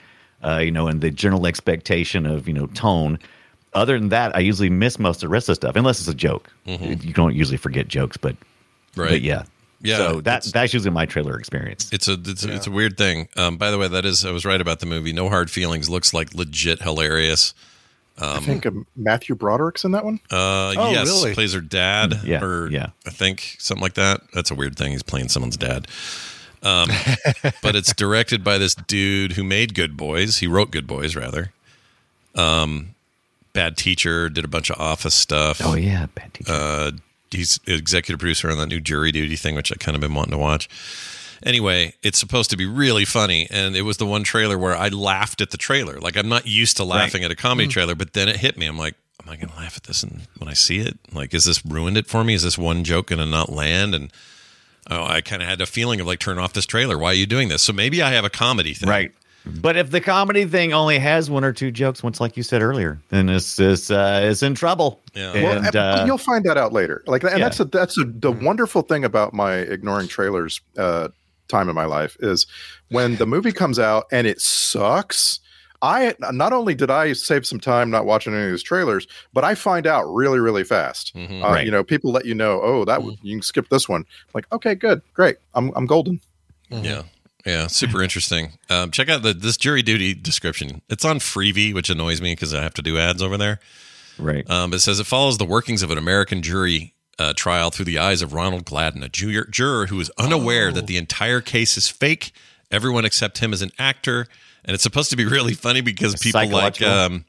[0.44, 3.20] uh, you know, and the general expectation of you know tone.
[3.74, 6.08] Other than that, I usually miss most of the rest of the stuff, unless it's
[6.08, 6.50] a joke.
[6.66, 8.36] You don't usually forget jokes, but
[8.96, 9.10] Right.
[9.12, 9.44] but yeah,
[9.82, 11.90] Yeah, So that that's usually my trailer experience.
[11.94, 13.30] It's a it's, a it's a weird thing.
[13.38, 15.14] Um, by the way, that is I was right about the movie.
[15.14, 17.54] No Hard Feelings looks like legit hilarious.
[18.20, 20.20] I think um, Matthew Broderick's in that one.
[20.32, 21.34] Uh, Oh, yes, really?
[21.34, 22.20] plays her dad.
[22.24, 22.88] Yeah, or yeah.
[23.06, 24.22] I think something like that.
[24.34, 24.92] That's a weird thing.
[24.92, 25.88] He's playing someone's dad.
[26.64, 26.90] Um,
[27.62, 30.38] but it's directed by this dude who made Good Boys.
[30.38, 31.52] He wrote Good Boys, rather.
[32.36, 32.96] Um,
[33.54, 35.62] Bad Teacher did a bunch of Office stuff.
[35.64, 36.52] Oh yeah, bad teacher.
[36.52, 36.92] Uh,
[37.32, 40.32] he's executive producer on that new Jury Duty thing, which I kind of been wanting
[40.32, 40.68] to watch.
[41.44, 44.90] Anyway, it's supposed to be really funny, and it was the one trailer where I
[44.90, 46.00] laughed at the trailer.
[46.00, 48.66] Like I'm not used to laughing at a comedy trailer, but then it hit me.
[48.66, 50.04] I'm like, am I going to laugh at this?
[50.04, 52.34] And when I see it, like, is this ruined it for me?
[52.34, 53.94] Is this one joke going to not land?
[53.94, 54.12] And
[54.90, 56.98] oh, I kind of had a feeling of like, turn off this trailer.
[56.98, 57.62] Why are you doing this?
[57.62, 59.12] So maybe I have a comedy thing, right.
[59.62, 62.62] But if the comedy thing only has one or two jokes, once like you said
[62.62, 65.00] earlier, then it's it's, uh, it's in trouble.
[65.14, 65.32] Yeah.
[65.34, 67.02] Well, And, and uh, you'll find that out later.
[67.08, 67.38] Like, and yeah.
[67.40, 71.08] that's a, that's a, the wonderful thing about my ignoring trailers uh,
[71.48, 72.46] time in my life is
[72.90, 75.40] when the movie comes out and it sucks.
[75.84, 79.44] I not only did I save some time not watching any of these trailers, but
[79.44, 81.14] I find out really, really fast.
[81.16, 81.44] Mhm.
[81.44, 81.66] Uh, Right.
[81.66, 84.04] You know, people let you know, oh, that w- you can skip this one.
[84.34, 86.20] like, okay, good, great, I'm I'm golden.
[86.70, 87.04] Yeah.
[87.46, 88.58] Yeah, super interesting.
[88.70, 90.82] Um, check out the this jury duty description.
[90.90, 93.60] It's on Freevee, which annoys me because I have to do ads over there.
[94.18, 94.50] right.
[94.50, 97.98] Um, it says it follows the workings of an American jury uh, trial through the
[97.98, 101.90] eyes of Ronald Gladden, a juror, juror who is unaware that the entire case is
[101.90, 102.32] fake.
[102.72, 104.28] Everyone except him is an actor,
[104.66, 106.82] and it's supposed to be really funny because people like.
[106.82, 107.26] Um,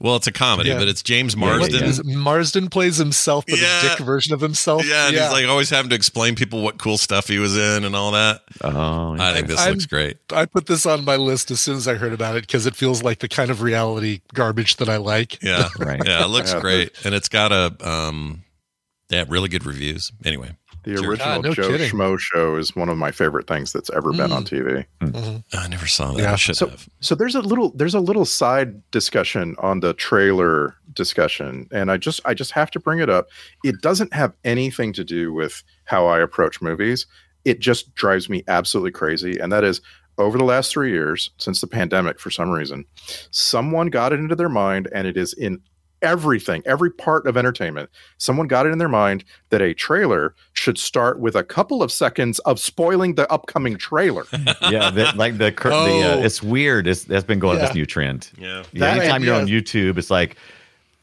[0.00, 0.78] well, it's a comedy, Yeah.
[0.80, 1.82] but it's James Marsden.
[1.84, 2.04] is it?
[2.04, 3.78] Marsden plays himself, but Yeah.
[3.78, 4.84] a dick version of himself.
[4.86, 7.84] Yeah, and he's like always having to explain people what cool stuff he was in
[7.84, 8.42] and all that.
[8.60, 10.18] Oh, I think this I'm- looks great.
[10.30, 12.76] I put this on my list as soon as I heard about it because it
[12.76, 15.42] feels like the kind of reality garbage that I like.
[15.42, 16.02] Yeah, Right.
[16.04, 18.42] Yeah, it looks Yeah, great, and it's got a um,
[19.10, 20.12] yeah, really good reviews.
[20.24, 21.10] Anyway, The Sure.
[21.10, 21.90] original Ah, no Joe kidding.
[21.90, 24.48] Schmo show is one of my favorite things that's ever been on mm.
[24.48, 24.84] TV.
[25.00, 25.16] Mm-hmm.
[25.16, 25.58] Mm-hmm.
[25.58, 26.22] I never saw that.
[26.22, 26.32] Yeah.
[26.32, 26.88] I should So, have.
[27.00, 31.96] so there's a little there's a little side discussion on the trailer discussion, and I
[31.96, 33.28] just I just have to bring it up.
[33.64, 37.06] It doesn't have anything to do with how I approach movies.
[37.44, 39.80] It just drives me absolutely crazy, and that is
[40.16, 42.20] over the last three years since the pandemic.
[42.20, 42.84] For some reason,
[43.30, 45.60] someone got it into their mind, and it is in
[46.04, 47.90] everything, every part of entertainment.
[48.18, 51.90] Someone got it in their mind that a trailer should start with a couple of
[51.90, 54.24] seconds of spoiling the upcoming trailer.
[54.70, 56.22] yeah, the, like the, cur- the uh, Oh.
[56.22, 56.86] it's weird.
[56.86, 57.66] It's that's been going Yeah.
[57.66, 58.30] this new trend.
[58.38, 58.62] Yeah.
[58.72, 59.46] Yeah, That- anytime you're on.
[59.48, 60.36] YouTube, it's like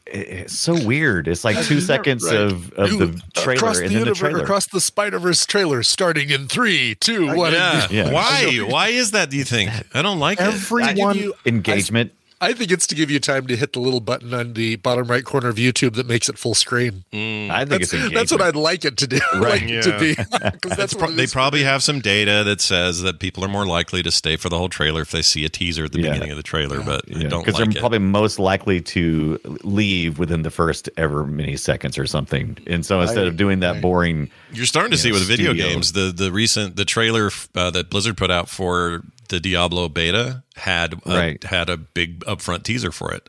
[0.06, 1.26] it's so weird.
[1.28, 2.34] It's like two seconds Right.
[2.34, 4.42] of, of the trailer across and the then the universe, trailer.
[4.42, 7.52] across the Spider Verse trailer, starting in three, two, one.
[7.52, 7.86] Yeah.
[7.90, 8.12] Yeah.
[8.12, 8.58] Why?
[8.68, 9.30] Why is that?
[9.30, 9.70] Do you think?
[9.94, 10.44] I don't like it.
[10.44, 12.12] Everyone, Engagement.
[12.12, 12.21] I
[12.54, 15.24] think it's to give you time to hit the little button on the bottom right
[15.24, 17.04] corner of YouTube that makes it full screen.
[17.12, 17.16] I
[17.64, 18.14] think That's, it's engagement.
[18.16, 19.20] that's what I'd like it to do.
[19.36, 20.14] like it to be.
[20.14, 21.64] That's that's pro- they probably me.
[21.66, 24.68] have some data that says that people are more likely to stay for the whole
[24.68, 26.10] trailer if they see a teaser at the Yeah.
[26.14, 27.80] beginning of the trailer, but I Yeah, don't because like they're it.
[27.80, 32.58] probably most likely to leave within the first ever many seconds or something.
[32.66, 35.52] And so instead of doing that boring, You're starting to you see know, with video
[35.52, 35.68] studio.
[35.68, 39.02] games the the recent the trailer uh, that Blizzard put out for
[39.32, 41.42] the Diablo beta had a, Right.
[41.44, 43.28] had a big upfront teaser for it.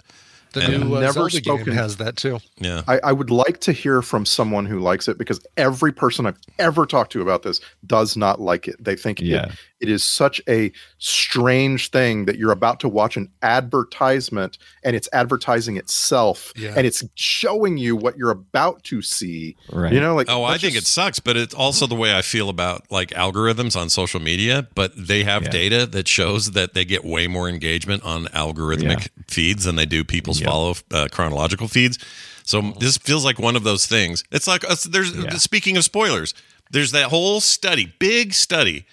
[0.53, 2.39] The And- new uh, Never Zelda spoken- game has that too.
[2.59, 2.83] Yeah.
[2.87, 6.37] I, I would like to hear from someone who likes it because every person I've
[6.59, 8.75] ever talked to about this does not like it.
[8.83, 9.45] They think Yeah.
[9.47, 14.95] it, it is such a strange thing that you're about to watch an advertisement and
[14.95, 16.73] it's advertising itself Yeah.
[16.77, 19.55] and it's showing you what you're about to see.
[19.71, 19.91] Right.
[19.93, 22.21] You know, like Oh, I that's think it sucks, but it's also the way I
[22.21, 24.67] feel about like algorithms on social media.
[24.75, 25.49] But they have Yeah.
[25.49, 28.83] data that shows that they get way more engagement on algorithmic
[29.17, 29.23] Yeah.
[29.27, 30.51] feeds than they do people's Yep.
[30.51, 31.97] follow uh, chronological feeds.
[32.45, 34.23] So this feels like one of those things.
[34.31, 35.37] It's like uh, there's Yeah.
[35.37, 36.33] speaking of spoilers,
[36.71, 38.85] there's that whole study, big study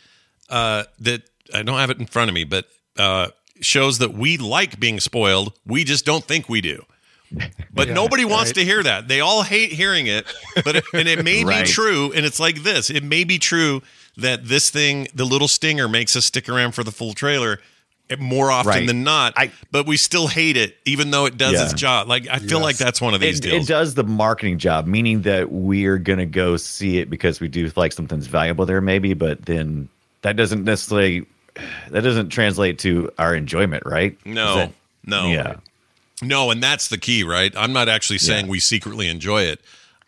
[0.48, 2.66] uh, that I don't have it in front of me, but
[2.98, 3.28] uh,
[3.60, 5.52] shows that we like being spoiled.
[5.66, 6.84] We just don't think we do.
[7.72, 8.54] But nobody wants right.
[8.56, 9.06] to hear that.
[9.06, 10.26] They all hate hearing it.
[10.64, 11.64] But it, and it may Right.
[11.64, 12.12] be true.
[12.12, 12.90] And it's like this.
[12.90, 13.82] It may be true
[14.16, 17.60] that this thing, the little stinger, makes us stick around for the full trailer
[18.18, 18.86] more often Right.
[18.86, 19.34] than not.
[19.36, 21.64] I- but we still hate it, even though it does Yeah.
[21.64, 22.08] its job.
[22.08, 23.64] Like I feel like that's one of these it, deals.
[23.64, 27.64] it does the marketing job, meaning that we're gonna go see it because we do
[27.68, 29.14] feel like something's valuable there, maybe.
[29.14, 29.88] But then
[30.22, 31.24] that doesn't necessarily
[31.90, 34.16] that doesn't translate to our enjoyment, right?
[34.24, 34.72] No, that-
[35.04, 35.54] no, yeah,
[36.22, 37.52] no, and that's the key, right?
[37.56, 38.50] I'm not actually saying Yeah.
[38.50, 39.60] we secretly enjoy it.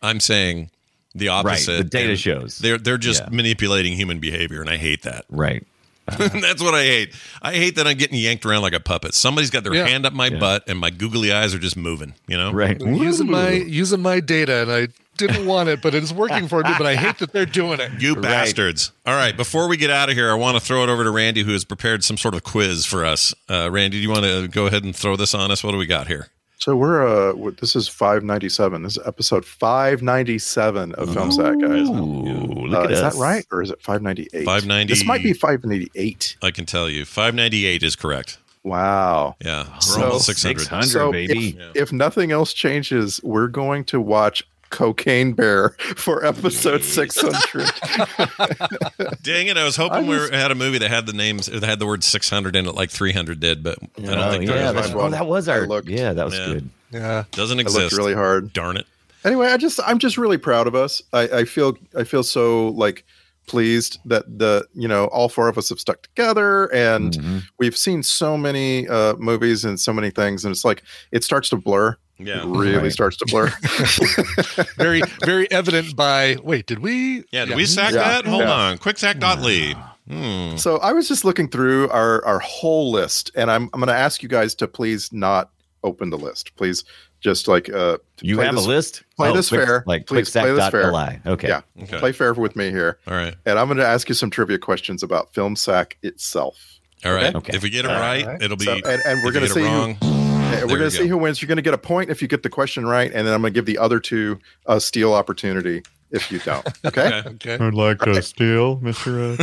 [0.02, 0.70] I'm saying
[1.14, 1.78] the opposite.
[1.78, 2.58] The data and shows.
[2.58, 3.28] they're they're just Yeah.
[3.32, 5.24] manipulating human behavior, and I hate that.
[5.28, 5.64] right.
[6.18, 7.14] That's what I hate.
[7.42, 9.14] I hate that I'm getting yanked around like a puppet.
[9.14, 9.86] Somebody's got their Yeah.
[9.86, 10.38] hand up my Yeah.
[10.38, 12.14] butt, and my googly eyes are just moving.
[12.26, 12.80] You know, Right.
[12.80, 16.70] Using my using my data, and I didn't want it, but it's working for me.
[16.76, 17.92] But I hate that they're doing it.
[18.00, 18.22] You Right.
[18.22, 18.90] bastards.
[19.06, 21.10] All right, before we get out of here, I want to throw it over to
[21.10, 23.32] Randy, who has prepared some sort of quiz for us.
[23.48, 25.62] Uh, Randy, do you want to go ahead and throw this on us?
[25.62, 26.28] What do we got here?
[26.62, 28.84] So we're uh this is 597.
[28.84, 31.88] This is episode 597 of Film Sack, guys.
[31.88, 33.14] Ooh, look Uh, at is us.
[33.14, 34.44] that right or is it 598?
[34.44, 36.36] 590 This might be 598.
[36.40, 37.04] I can tell you.
[37.04, 38.38] 598 is correct.
[38.62, 39.34] Wow.
[39.44, 39.64] Yeah.
[39.72, 40.60] We're So- almost 600.
[40.60, 40.86] 600.
[40.86, 41.58] So baby.
[41.74, 47.70] if, if nothing else changes, we're going to watch Cocaine Bear for episode 600.
[49.22, 49.56] Dang it.
[49.56, 51.86] I was hoping I we had a movie that had the names, that had the
[51.86, 54.90] word 600 in it like 300 did, but I don't Oh, think yeah, there that's,
[54.92, 55.66] oh, that was our.
[55.66, 55.88] looked.
[55.88, 56.46] Yeah, that was Yeah.
[56.46, 56.70] good.
[56.90, 57.78] Yeah, Doesn't exist.
[57.80, 58.52] looked really hard.
[58.52, 58.86] Darn it.
[59.24, 61.00] Anyway, I just I'm just really proud of us.
[61.12, 63.04] I, I feel I feel so like
[63.46, 67.42] pleased that the you know all four of us have stuck together and Mhm.
[67.58, 71.48] we've seen so many uh movies and so many things and it's like it starts
[71.50, 72.42] to blur Yeah.
[72.46, 72.92] really Right.
[72.92, 73.48] starts to blur
[74.76, 75.96] very very evident.
[75.96, 77.24] By wait, did we?
[77.32, 77.44] Yeah.
[77.46, 77.98] Did we sack Yeah.
[78.20, 78.26] that?
[78.26, 78.50] Hold Yeah.
[78.52, 78.78] on.
[78.78, 79.74] Quick sack dot Lee.
[80.10, 80.56] Hmm.
[80.56, 83.94] so i was just looking through our our whole list and i'm i'm going to
[83.94, 85.50] ask you guys to please not
[85.84, 86.82] open the list please
[87.20, 89.04] just like uh You have this- a list.
[89.16, 89.84] play Oh, this quick- fair.
[89.86, 90.90] like Please play this fair.
[90.90, 91.20] quicksack.li.
[91.34, 91.46] Okay.
[91.48, 91.98] yeah Okay.
[92.00, 93.36] play fair with me here All right.
[93.46, 96.58] and i'm going to ask you some trivia questions about film sack itself
[97.04, 97.32] All right.
[97.36, 97.52] Okay.
[97.56, 98.42] If we get it All right, right.
[98.42, 98.64] it'll be.
[98.64, 99.96] So- and- and we're gonna get it see who- wrong.
[100.00, 100.21] Yeah, There
[100.60, 101.08] we're going to see go.
[101.08, 101.40] who wins.
[101.42, 103.40] You're going to get a point if you get the question right, and then I'm
[103.40, 106.66] going to give the other two a steal opportunity if you don't.
[106.84, 107.06] Okay.
[107.24, 107.28] Okay.
[107.54, 107.64] Okay.
[107.64, 109.38] I'd like to steal, Mr.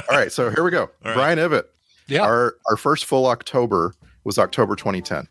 [0.10, 0.30] All right.
[0.32, 0.90] So here we go.
[1.04, 1.14] right.
[1.14, 1.64] Brian Ibbott.
[2.08, 2.20] Yeah.
[2.22, 5.26] Our our first full October was October 2010.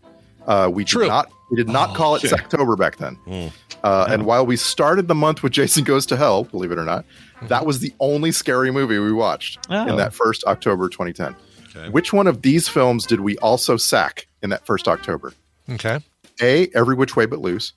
[0.45, 1.03] Uh, we True.
[1.03, 3.17] did not we did not call it October back then.
[3.83, 6.83] Uh, And while we started the month with Jason Goes to Hell, believe it or
[6.85, 7.05] not,
[7.43, 9.87] that was the only scary movie we watched Oh.
[9.87, 11.35] in that first October 2010.
[11.75, 11.89] Okay.
[11.89, 15.33] Which one of these films did we also sack in that first October?
[15.69, 15.99] Okay.
[16.41, 16.69] A.
[16.75, 17.73] Every Which Way But Loose.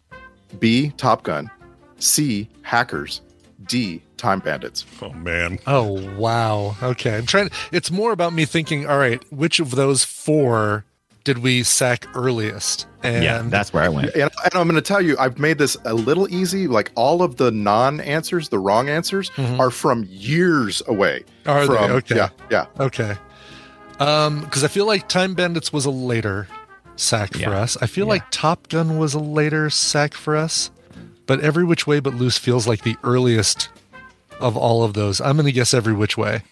[0.58, 0.90] B.
[0.96, 1.50] Top Gun.
[1.98, 2.48] C.
[2.62, 3.20] Hackers.
[3.66, 4.02] D.
[4.16, 4.84] Time Bandits.
[5.02, 5.58] Oh, man.
[5.66, 6.76] Oh wow.
[6.82, 7.16] Okay.
[7.16, 7.50] I'm trying.
[7.72, 8.86] It's more about me thinking.
[8.86, 10.84] All right, which of those four
[11.24, 12.86] did we sack earliest?
[13.02, 14.14] And yeah, that's where I went.
[14.14, 16.66] And, and I'm going to tell you, I've made this a little easy.
[16.66, 21.24] Like all of the non answers, the wrong answers, are from years away.
[21.44, 21.50] Mm-hmm.
[21.50, 21.92] Are they?
[21.94, 22.16] Okay.
[22.16, 22.28] Yeah.
[22.50, 22.66] Yeah.
[22.80, 23.16] okay.
[23.98, 26.48] Um, because I feel like Time Bandits was a later
[26.96, 27.76] sack for us.
[27.80, 28.10] I feel Yeah.
[28.10, 30.70] like Top Gun was a later sack for us,
[31.26, 33.68] but Every Which Way But Loose feels like the earliest
[34.40, 35.20] of all of those.
[35.20, 36.42] I'm going to guess Every Which Way.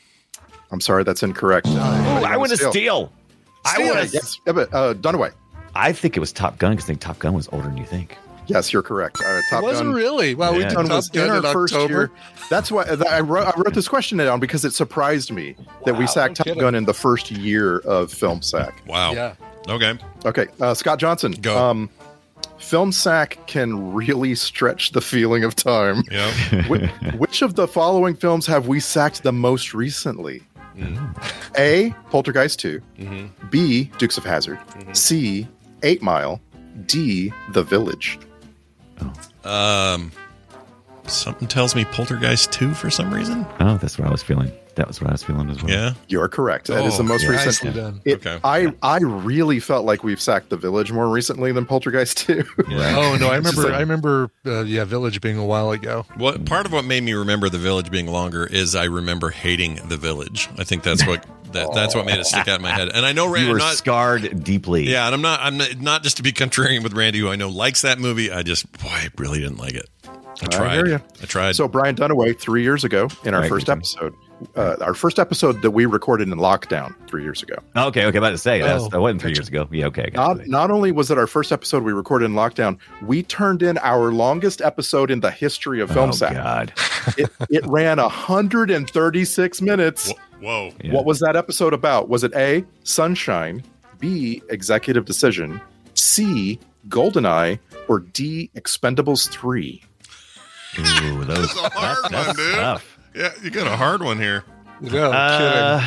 [0.71, 1.67] I'm sorry, that's incorrect.
[1.71, 3.13] Oh, I want to steal.
[3.65, 3.95] I Steal.
[3.95, 4.15] want to.
[4.15, 4.39] Yes.
[4.47, 5.33] Yeah, but, uh, Dunaway.
[5.75, 7.85] I think it was Top Gun because I think Top Gun was older than you
[7.87, 8.17] think.
[8.47, 9.21] Yes, you're correct.
[9.21, 9.95] Uh, Top it wasn't Gun.
[9.95, 10.35] really.
[10.35, 10.69] Wow, we Yeah.
[10.69, 11.93] did Top was Gun in our in first October.
[11.95, 12.11] year.
[12.51, 16.07] That's why I wrote, I wrote this question down because it surprised me that we
[16.07, 16.61] sacked Top kidding.
[16.61, 18.83] Gun in the first year of film sack.
[18.87, 19.13] Wow.
[19.13, 19.35] Yeah.
[19.69, 19.95] Okay.
[20.27, 21.33] Okay, uh, Scott Johnson.
[21.33, 21.57] Go.
[21.71, 21.89] Um,
[22.59, 26.03] film sack can really stretch the feeling of time.
[26.11, 26.31] Yeah.
[26.69, 30.43] Wh- which of the following films have we sacked the most recently?
[31.57, 31.95] A.
[32.11, 32.81] Poltergeist 2.
[33.51, 33.91] B.
[33.99, 34.59] Dukes of Hazzard.
[34.93, 35.47] C.
[35.83, 36.41] Eight Mile.
[36.87, 37.33] D.
[37.53, 38.19] The Village.
[39.45, 40.11] Um,
[41.07, 43.47] something tells me Poltergeist 2 for some reason.
[43.61, 44.51] Oh, that's what I was feeling.
[44.77, 45.71] That was what I was feeling as well.
[45.71, 45.93] Yeah.
[46.09, 46.67] You're correct.
[46.67, 47.29] That is Oh, the most yeah.
[47.31, 47.47] recent.
[47.65, 48.01] Nicely done.
[48.05, 48.41] It, Okay.
[48.43, 52.43] I I really felt like we've sacked the village more recently than Poltergeist 2.
[52.71, 52.97] Yeah.
[52.99, 53.63] Oh no, I It's just remember.
[53.63, 54.31] like- I remember.
[54.45, 56.07] Uh, yeah, Village being a while ago.
[56.17, 59.77] What part of what made me remember the village being longer is I remember hating
[59.89, 60.49] the village.
[60.59, 61.25] I think that's what
[61.55, 62.91] that, that's what made it stick out in my head.
[62.95, 64.85] And I know you Randy were not scarred deeply.
[64.85, 67.37] Yeah, and I'm not I'm not, not just to be contrarian with Randy who I
[67.37, 68.31] know likes that movie.
[68.31, 69.89] I just boy, I really didn't like it.
[70.43, 70.75] I tried.
[70.75, 70.99] hear ya.
[71.23, 71.57] I tried.
[71.57, 74.09] So Brian Dunaway, three years ago, in our Right, first continue.
[74.09, 74.15] episode,
[74.57, 77.55] uh, our first episode that we recorded in lockdown three years ago.
[77.77, 79.69] Okay, okay, about to say that's Oh, that wasn't three years ago.
[79.71, 80.11] Yeah, okay.
[80.15, 83.79] Not not only was it our first episode we recorded in lockdown, we turned in
[83.79, 86.35] our longest episode in the history of film oh, sack.
[86.35, 86.73] God.
[87.17, 90.13] It, it ran 136 minutes.
[90.45, 90.73] Whoa.
[90.83, 90.93] Yeah.
[90.93, 92.09] What was that episode about?
[92.09, 93.63] Was it A, Sunshine,
[93.99, 95.61] B, Executive Decision,
[95.95, 99.83] C, Goldeneye, or D, Expendables 3?
[100.79, 102.55] Ooh, those, That's a hard that's one, dude.
[102.57, 102.99] tough.
[103.15, 104.45] Yeah, you got a hard one here.
[104.81, 105.81] No Uh,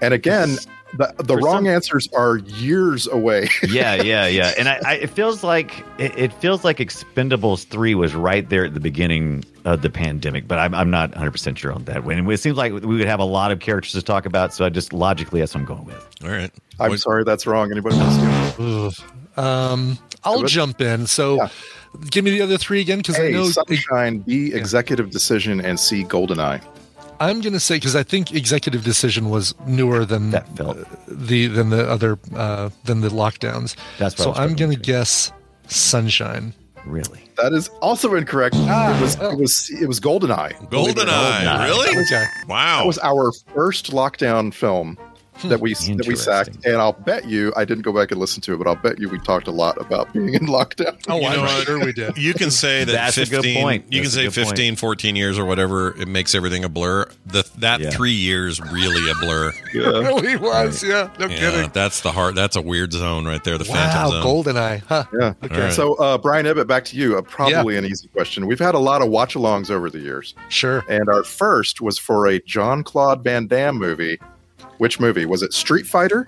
[0.00, 0.56] And again,
[0.98, 3.48] the, the wrong some- answers are years away.
[3.68, 4.52] yeah, yeah, yeah.
[4.58, 8.64] And I, I it feels like it, it feels like Expendables three was right there
[8.66, 12.04] at the beginning of the pandemic, but I'm I'm not 100 percent sure on that.
[12.04, 14.64] When it seems like we would have a lot of characters to talk about, so
[14.64, 16.08] I just logically that's what I'm going with.
[16.24, 16.50] All right.
[16.80, 17.70] I'm What- sorry, that's wrong.
[17.70, 18.58] Anybody else?
[18.58, 19.08] Ugh.
[19.38, 21.06] Um, I'll jump in.
[21.06, 21.48] So, Yeah.
[22.10, 26.04] give me the other three again because I know Sunshine, B, Executive Decision, and C,
[26.04, 26.60] Goldeneye.
[27.22, 31.46] I'm going to say because I think executive decision was newer than That felt the
[31.46, 33.76] than the other uh, than the lockdowns.
[33.98, 35.32] That's what I so I'm going to guess
[35.68, 36.52] Sunshine.
[36.84, 37.20] really.
[37.36, 38.56] That is also incorrect.
[38.58, 39.30] Ah, it was oh.
[39.30, 40.68] it was it was Goldeneye.
[40.68, 41.06] Believe it.
[41.06, 41.64] Goldeneye.
[41.64, 42.02] Really?
[42.02, 42.24] Okay.
[42.48, 42.80] Wow.
[42.80, 44.98] That was our first lockdown film
[45.44, 48.40] that we that we sacked, and I'll bet you I didn't go back and listen
[48.42, 50.96] to it, but I'll bet you we talked a lot about being in lockdown.
[51.08, 52.16] Oh, You I'm sure we did.
[52.16, 53.84] you can say that That's a 15 good point.
[53.90, 54.48] you can That's a say good point.
[54.48, 57.90] 15 14 years or whatever it makes everything a blur the that Yeah.
[57.90, 60.82] 3 years really a blur It really was.
[60.84, 61.08] Yeah.
[61.18, 61.70] No yeah kidding.
[61.72, 63.74] that's the heart that's a weird zone right there the Wow.
[63.74, 64.82] phantom zone Goldeneye.
[64.86, 65.04] Huh.
[65.18, 65.34] Yeah.
[65.42, 65.54] Okay.
[65.54, 65.72] All right.
[65.72, 67.16] So, uh, Brian Ibbott, back to you.
[67.16, 68.46] Uh, probably an easy question.
[68.46, 70.84] We've had a lot of watch alongs over the years, Sure.
[70.88, 74.18] and our first was for a John Claude Van Damme movie.
[74.82, 75.26] Which movie?
[75.26, 76.26] Was it Street Fighter,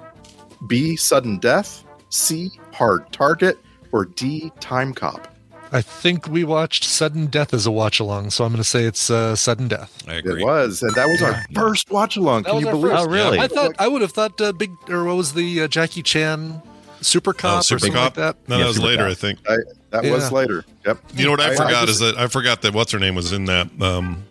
[0.69, 3.59] B, Sudden Death, C, Hard Target,
[3.91, 5.27] or D, Time Cop?
[5.73, 8.85] I think we watched Sudden Death as a watch along, so I'm going to say
[8.85, 10.05] it's uh, Sudden Death.
[10.07, 10.41] I agree.
[10.43, 12.45] It was, and that was our first watch along.
[12.45, 12.93] Can you believe?
[12.93, 13.09] first.
[13.09, 13.41] Oh, really?
[13.41, 16.63] I thought I would have thought uh, big or what was the uh, Jackie Chan
[17.01, 18.49] Super Cop oh, or something cop like that?
[18.49, 19.11] no Yeah, that was Super later Cop.
[19.11, 19.57] i think I,
[19.91, 20.65] that was later.
[20.87, 20.99] Yep.
[21.17, 22.99] you know what i, I- I forgot just- is that i forgot that what's her
[23.01, 24.25] name was in that um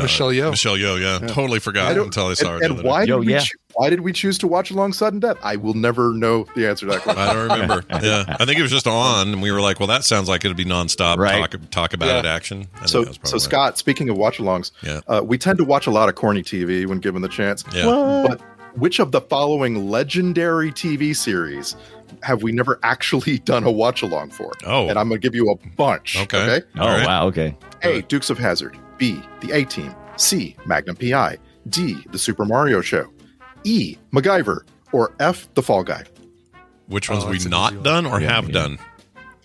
[0.00, 0.50] Michelle Yeoh.
[0.50, 2.88] Michelle Yeoh yeah, totally forgot I don't- until i saw and, her and other day.
[2.88, 3.40] why Yo, did we yeah.
[3.40, 5.38] choo- why did we choose to watch along Sudden Death?
[5.42, 7.22] I will never know the answer to that question.
[7.22, 7.82] I don't remember.
[8.02, 10.44] yeah, I think it was just on, and we were like, "Well, that sounds like
[10.44, 11.50] it'd be nonstop Right.
[11.50, 12.18] talk talk about Yeah.
[12.18, 13.40] it action." I so, that so right.
[13.40, 15.00] Scott, speaking of watch alongs, Yeah.
[15.08, 17.64] uh, we tend to watch a lot of corny TV when given the chance.
[17.74, 18.40] yeah, But
[18.74, 21.74] which of the following legendary TV series
[22.22, 24.52] have we never actually done a watch along for?
[24.66, 24.88] Oh.
[24.88, 26.18] and I'm going to give you a bunch.
[26.20, 26.42] Okay.
[26.42, 26.66] Okay.
[26.76, 27.06] Oh All right.
[27.06, 27.56] wow, okay.
[27.84, 28.02] A.
[28.02, 28.76] Dukes of Hazzard.
[29.02, 29.20] B.
[29.40, 29.92] The A Team.
[30.16, 30.54] C.
[30.64, 31.36] Magnum PI.
[31.68, 32.04] D.
[32.12, 33.08] The Super Mario Show.
[33.64, 33.96] E.
[34.12, 34.60] MacGyver.
[34.92, 35.52] Or F.
[35.54, 36.04] The Fall Guy.
[36.86, 38.52] which Oh, ones we not done or Yeah, have yeah.
[38.52, 38.78] done?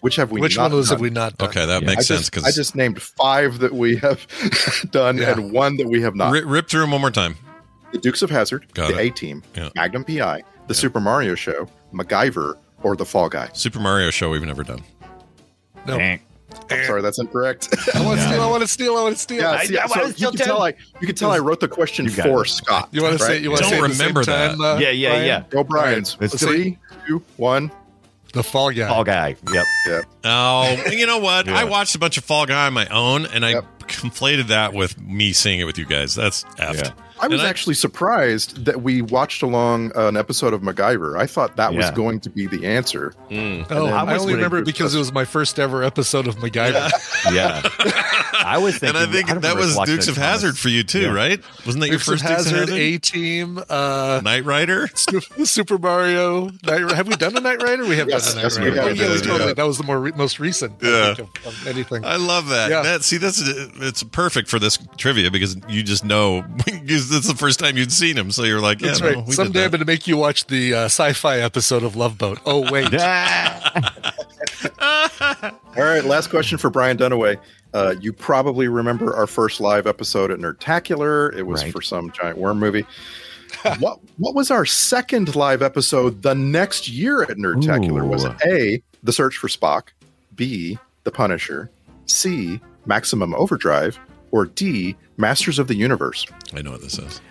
[0.02, 0.42] Which have we?
[0.42, 0.98] Which not one of those done?
[0.98, 1.50] have we not done?
[1.50, 1.88] Okay, that Yeah.
[1.88, 4.28] makes I sense because I just named five that we have
[4.92, 5.32] done Yeah.
[5.32, 6.34] and one that we have not.
[6.34, 7.36] rip, rip through them one more time.
[7.94, 8.96] the Dukes of Hazzard, the.
[9.00, 9.70] A Team, Yeah.
[9.76, 13.50] Magnum PI, the Super Mario Show, MacGyver, or the Fall Guy.
[13.54, 14.84] Super Mario Show we've never done.
[15.88, 15.98] No.
[16.70, 16.80] Dang.
[16.80, 17.68] I'm sorry, that's incorrect.
[17.96, 18.42] I want to steal.
[18.42, 18.96] I want to steal.
[18.98, 19.42] I want to steal.
[19.42, 20.64] yeah, see, I so wanna you steal can tell too.
[20.64, 22.50] I you can tell I wrote the question for it.
[22.50, 22.90] Scott.
[22.92, 23.40] You want to say?
[23.40, 24.52] You want to Don't say at the same remember that.
[24.52, 25.26] time, uh, Yeah, yeah, Brian?
[25.28, 25.44] yeah.
[25.50, 26.18] Go Brian's.
[26.20, 27.72] Let's Three, two, one.
[28.34, 28.88] The Fall Guy.
[28.88, 29.36] Fall guy.
[29.54, 29.66] Yep.
[29.88, 30.02] Yeah.
[30.26, 31.48] Oh, you know what?
[31.48, 31.58] Yeah.
[31.58, 33.66] I watched a bunch of Fall Guy on my own, and I Yep.
[33.88, 36.14] conflated that with me seeing it with you guys.
[36.14, 36.86] That's effed.
[36.86, 36.92] Yeah.
[37.20, 41.18] I was I- actually surprised that we watched along an episode of MacGyver.
[41.20, 43.14] I thought that was going to be the answer.
[43.30, 43.66] Mm.
[43.70, 46.92] Oh, I, I only remember it because it was my first ever episode of MacGyver.
[47.34, 47.62] Yeah.
[48.40, 49.02] I was And thinking.
[49.02, 51.08] I think don't that was Dukes of Hazzard for you too, Yeah.
[51.14, 51.42] right?
[51.66, 52.80] Wasn't that your Dukes of first Dukes of Hazzard, Hazzard?
[52.80, 54.88] A Team, uh, Knight Rider.
[55.44, 56.50] Super Mario.
[56.64, 57.86] Knight, Ri- have we done a Knight Rider?
[57.86, 58.72] We have Yes, done a Knight yes, Rider.
[58.76, 58.98] have.
[58.98, 60.74] Yeah, Yeah, totally- That was the more re- most recent.
[60.84, 61.14] I Yeah.
[61.16, 62.06] think, of, of anything.
[62.06, 62.70] I love that.
[62.70, 62.84] Yeah.
[62.84, 66.46] That see, that's it's perfect for this trivia because you just know
[67.10, 69.18] because it's the first time you'd seen him, so you're like, yeah, That's no, right.
[69.18, 72.18] we did Someday I'm going to make you watch the uh, sci-fi episode of Love
[72.18, 72.40] Boat.
[72.46, 72.94] Oh wait!
[74.82, 77.38] All right, last question for Brian Dunaway.
[77.74, 81.34] Uh, you probably remember our first live episode at Nerdtacular.
[81.36, 81.72] It was Right.
[81.72, 82.86] for some giant worm movie.
[83.80, 88.08] what what was our second live episode the next year at Nerdtacular?
[88.08, 89.90] Was it A, The Search for Spock,
[90.36, 91.70] B, The Punisher,
[92.06, 94.00] C, Maximum Overdrive,
[94.32, 96.26] or D, Masters of the Universe?
[96.54, 97.22] I know what this is.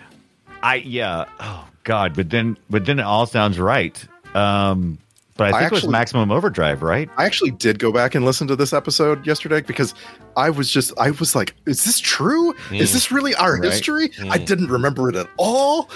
[0.63, 1.25] I yeah.
[1.39, 4.03] Oh God, but then but then it all sounds right.
[4.35, 4.97] Um,
[5.35, 7.07] but I I think it was Maximum Overdrive, right?
[7.15, 9.93] I actually did go back and listen to this episode yesterday because
[10.35, 12.55] I was just I was like, is this true?
[12.71, 13.63] Is this really our Right.
[13.71, 14.09] history?
[14.31, 15.89] I didn't remember it at all.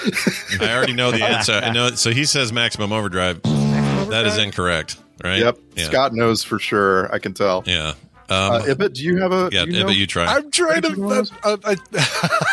[0.60, 1.54] I already know the answer.
[1.54, 1.90] I know.
[1.92, 3.42] So he says maximum overdrive.
[3.44, 5.40] That is incorrect, right?
[5.40, 5.58] yep.
[5.76, 5.86] Yeah.
[5.86, 7.12] Scott knows for sure.
[7.14, 7.64] I can tell.
[7.66, 7.94] Yeah.
[8.32, 9.66] Uh, Um, Ibbott, do you have a yeah.
[9.66, 9.94] do you but know?
[9.94, 10.26] you try.
[10.26, 10.88] I'm trying to.
[10.88, 11.32] Anything else?
[11.44, 11.76] Uh, I,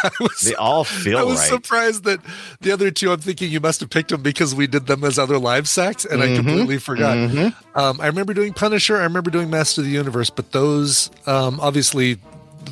[0.04, 1.48] I was, They all I was right.
[1.48, 2.20] surprised that
[2.60, 3.12] the other two.
[3.12, 6.04] I'm thinking you must have picked them because we did them as other live sacks,
[6.04, 7.16] and I completely forgot.
[7.74, 8.96] Um, I remember doing Punisher.
[8.96, 12.18] I remember doing Master of the Universe, but those um, obviously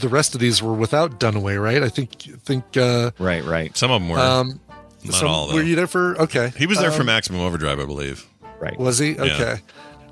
[0.00, 1.82] the rest of these were without Dunaway, right?
[1.82, 4.18] I think think uh, right, right, Some of them were.
[4.18, 4.61] um,
[5.04, 5.54] Not some- all, though.
[5.54, 6.20] Were you there for?
[6.22, 8.26] Okay, he was there for Um, maximum overdrive, I believe.
[8.61, 8.76] right.
[8.78, 9.16] Was he?
[9.18, 9.57] Okay.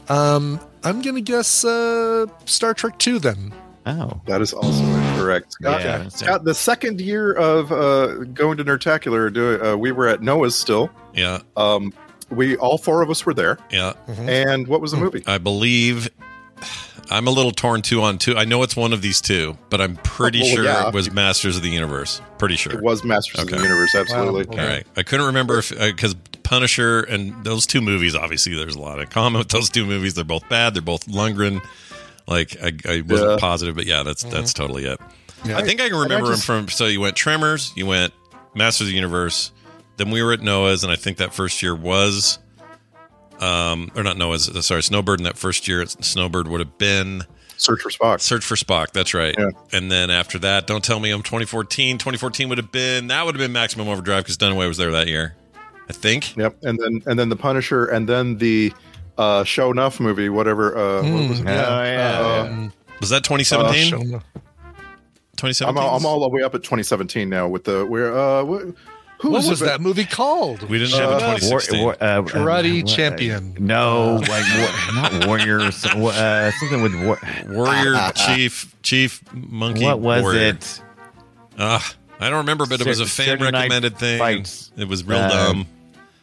[0.08, 3.52] Um, I'm gonna guess uh, Star Trek Two then.
[3.86, 5.52] Oh, That is also incorrect.
[5.52, 6.08] Scott, Yeah.
[6.08, 10.54] Scott, the second year of uh, going to Nerdtacular, do, uh, we were at Noah's
[10.54, 10.88] still.
[11.12, 11.40] Yeah.
[11.56, 11.92] Um,
[12.30, 13.58] we all four of us were there.
[13.70, 13.92] Yeah.
[14.08, 15.22] And what was the movie?
[15.26, 16.08] I believe.
[17.10, 18.34] I'm a little torn two on two.
[18.38, 20.88] I know it's one of these two, but I'm pretty Well, sure yeah.
[20.88, 22.22] it was Masters of the Universe.
[22.38, 22.72] Pretty sure.
[22.72, 24.46] It was Masters of the Universe, absolutely.
[24.56, 24.62] Wow.
[24.62, 24.86] All right.
[24.96, 29.06] I couldn't remember if because Punisher and those two movies, obviously, there's a lot in
[29.08, 30.14] common with those two movies.
[30.14, 30.74] They're both bad.
[30.74, 31.60] They're both Lundgren.
[32.28, 33.36] Like I, I wasn't Yeah.
[33.40, 35.00] positive, but yeah, that's that's totally it.
[35.44, 35.58] Yeah.
[35.58, 36.68] I think I can And I remember just- him from.
[36.68, 38.12] So you went Tremors, you went
[38.54, 39.50] Masters of the Universe,
[39.96, 42.38] then we were at Noah's, and I think that first year was,
[43.40, 44.50] um, or not Noah's.
[44.64, 45.20] Sorry, Snowbird.
[45.20, 47.24] In that first year, Snowbird would have been
[47.56, 48.20] Search for Spock.
[48.20, 48.92] Search for Spock.
[48.92, 49.34] That's right.
[49.38, 49.50] Yeah.
[49.72, 51.98] And then after that, don't tell me I'm 2014.
[51.98, 55.08] 2014 would have been that would have been Maximum Overdrive because Dunaway was there that
[55.08, 55.34] year.
[55.88, 56.36] I think.
[56.36, 56.56] Yep.
[56.62, 58.72] And then and then the Punisher, and then the
[59.18, 60.76] uh, Sho'nuff movie, whatever.
[60.76, 61.46] Uh, what was it?
[61.46, 61.50] Oh,
[61.84, 62.46] yeah.
[62.48, 63.90] Um, Was that uh, 2017?
[63.90, 64.20] show-
[65.36, 65.68] 2017.
[65.68, 68.72] I'm all, I'm all the way up at 2017 now with the where uh wh-
[69.20, 69.64] who what is was it?
[69.66, 70.62] that movie called?
[70.68, 71.82] We didn't have a Uh, 2016.
[71.82, 73.56] War- uh, Karate uh, Champion.
[73.58, 75.84] No, like war, not warriors.
[75.94, 77.18] Uh, something with war.
[77.48, 79.84] Warrior Chief Chief Monkey.
[79.84, 80.40] What was Warrior.
[80.48, 80.82] it?
[81.58, 84.18] Ah, I don't remember, but it was a fan recommended thing.
[84.18, 84.70] Fights.
[84.76, 85.66] It was real Uh, dumb.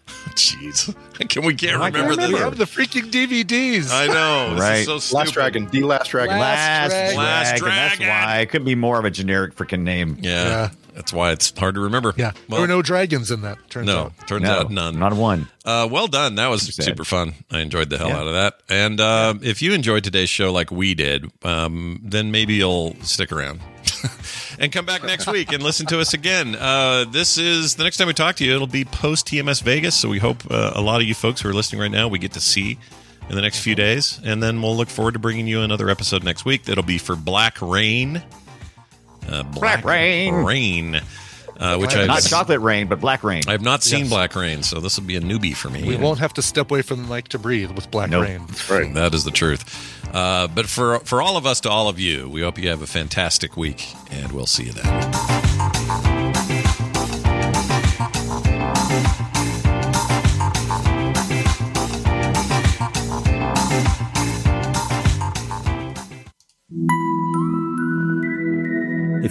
[0.36, 0.94] Jeez,
[1.30, 2.42] can we can't I can't remember We this?
[2.42, 3.92] have the freaking DVDs.
[3.92, 4.52] I know.
[4.56, 4.88] This Right.
[4.88, 5.18] is so.
[5.18, 6.38] Last Dragon, the Last Dragon.
[6.38, 7.16] Last Last, Dragon.
[7.18, 8.06] Last Dragon.
[8.08, 10.18] That's why it could be more of a generic freaking name.
[10.22, 10.70] Yeah, Yeah.
[10.96, 12.14] that's why it's hard to remember.
[12.18, 13.58] Yeah, Well, there were no dragons in that.
[13.70, 14.28] Turns no, out.
[14.28, 15.00] turns No, out none.
[15.00, 15.48] Not one.
[15.66, 16.36] Uh, well done.
[16.36, 17.34] That was super fun.
[17.50, 18.18] I enjoyed the hell Yeah.
[18.20, 18.60] out of that.
[18.70, 23.32] And uh, if you enjoyed today's show like we did, um, then maybe you'll stick
[23.32, 23.62] around
[24.60, 26.56] and come back next week and listen to us again.
[26.56, 28.56] Uh, this is the next time we talk to you.
[28.56, 29.96] It'll be post TMS Vegas.
[29.96, 32.20] So we hope uh, a lot of you folks who are listening right now we
[32.20, 32.78] get to see
[33.30, 36.24] in the next few days, and then we'll look forward to bringing you another episode
[36.24, 36.64] next week.
[36.64, 38.22] That'll be for Black Rain.
[39.28, 40.34] Uh, Black, Rain.
[40.34, 41.02] Rain.
[41.62, 43.44] Uh, which I Not chocolate rain, but black rain.
[43.48, 44.10] I have not seen Yes.
[44.10, 45.84] Black Rain, so this will be a newbie for me.
[45.84, 48.24] We won't have to step away from the mic to breathe with Black Nope.
[48.24, 48.48] Rain.
[48.68, 48.92] Right.
[48.96, 49.64] That is the truth.
[50.12, 52.82] Uh, but for for all of us to all of you, we hope you have
[52.82, 55.41] a fantastic week, and we'll see you then.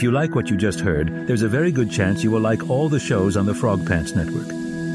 [0.01, 2.71] If you like what you just heard, there's a very good chance you will like
[2.71, 4.49] all the shows on the Frog Pants Network.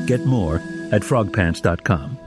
[0.07, 0.55] Get more
[0.91, 2.24] at frogpants.com.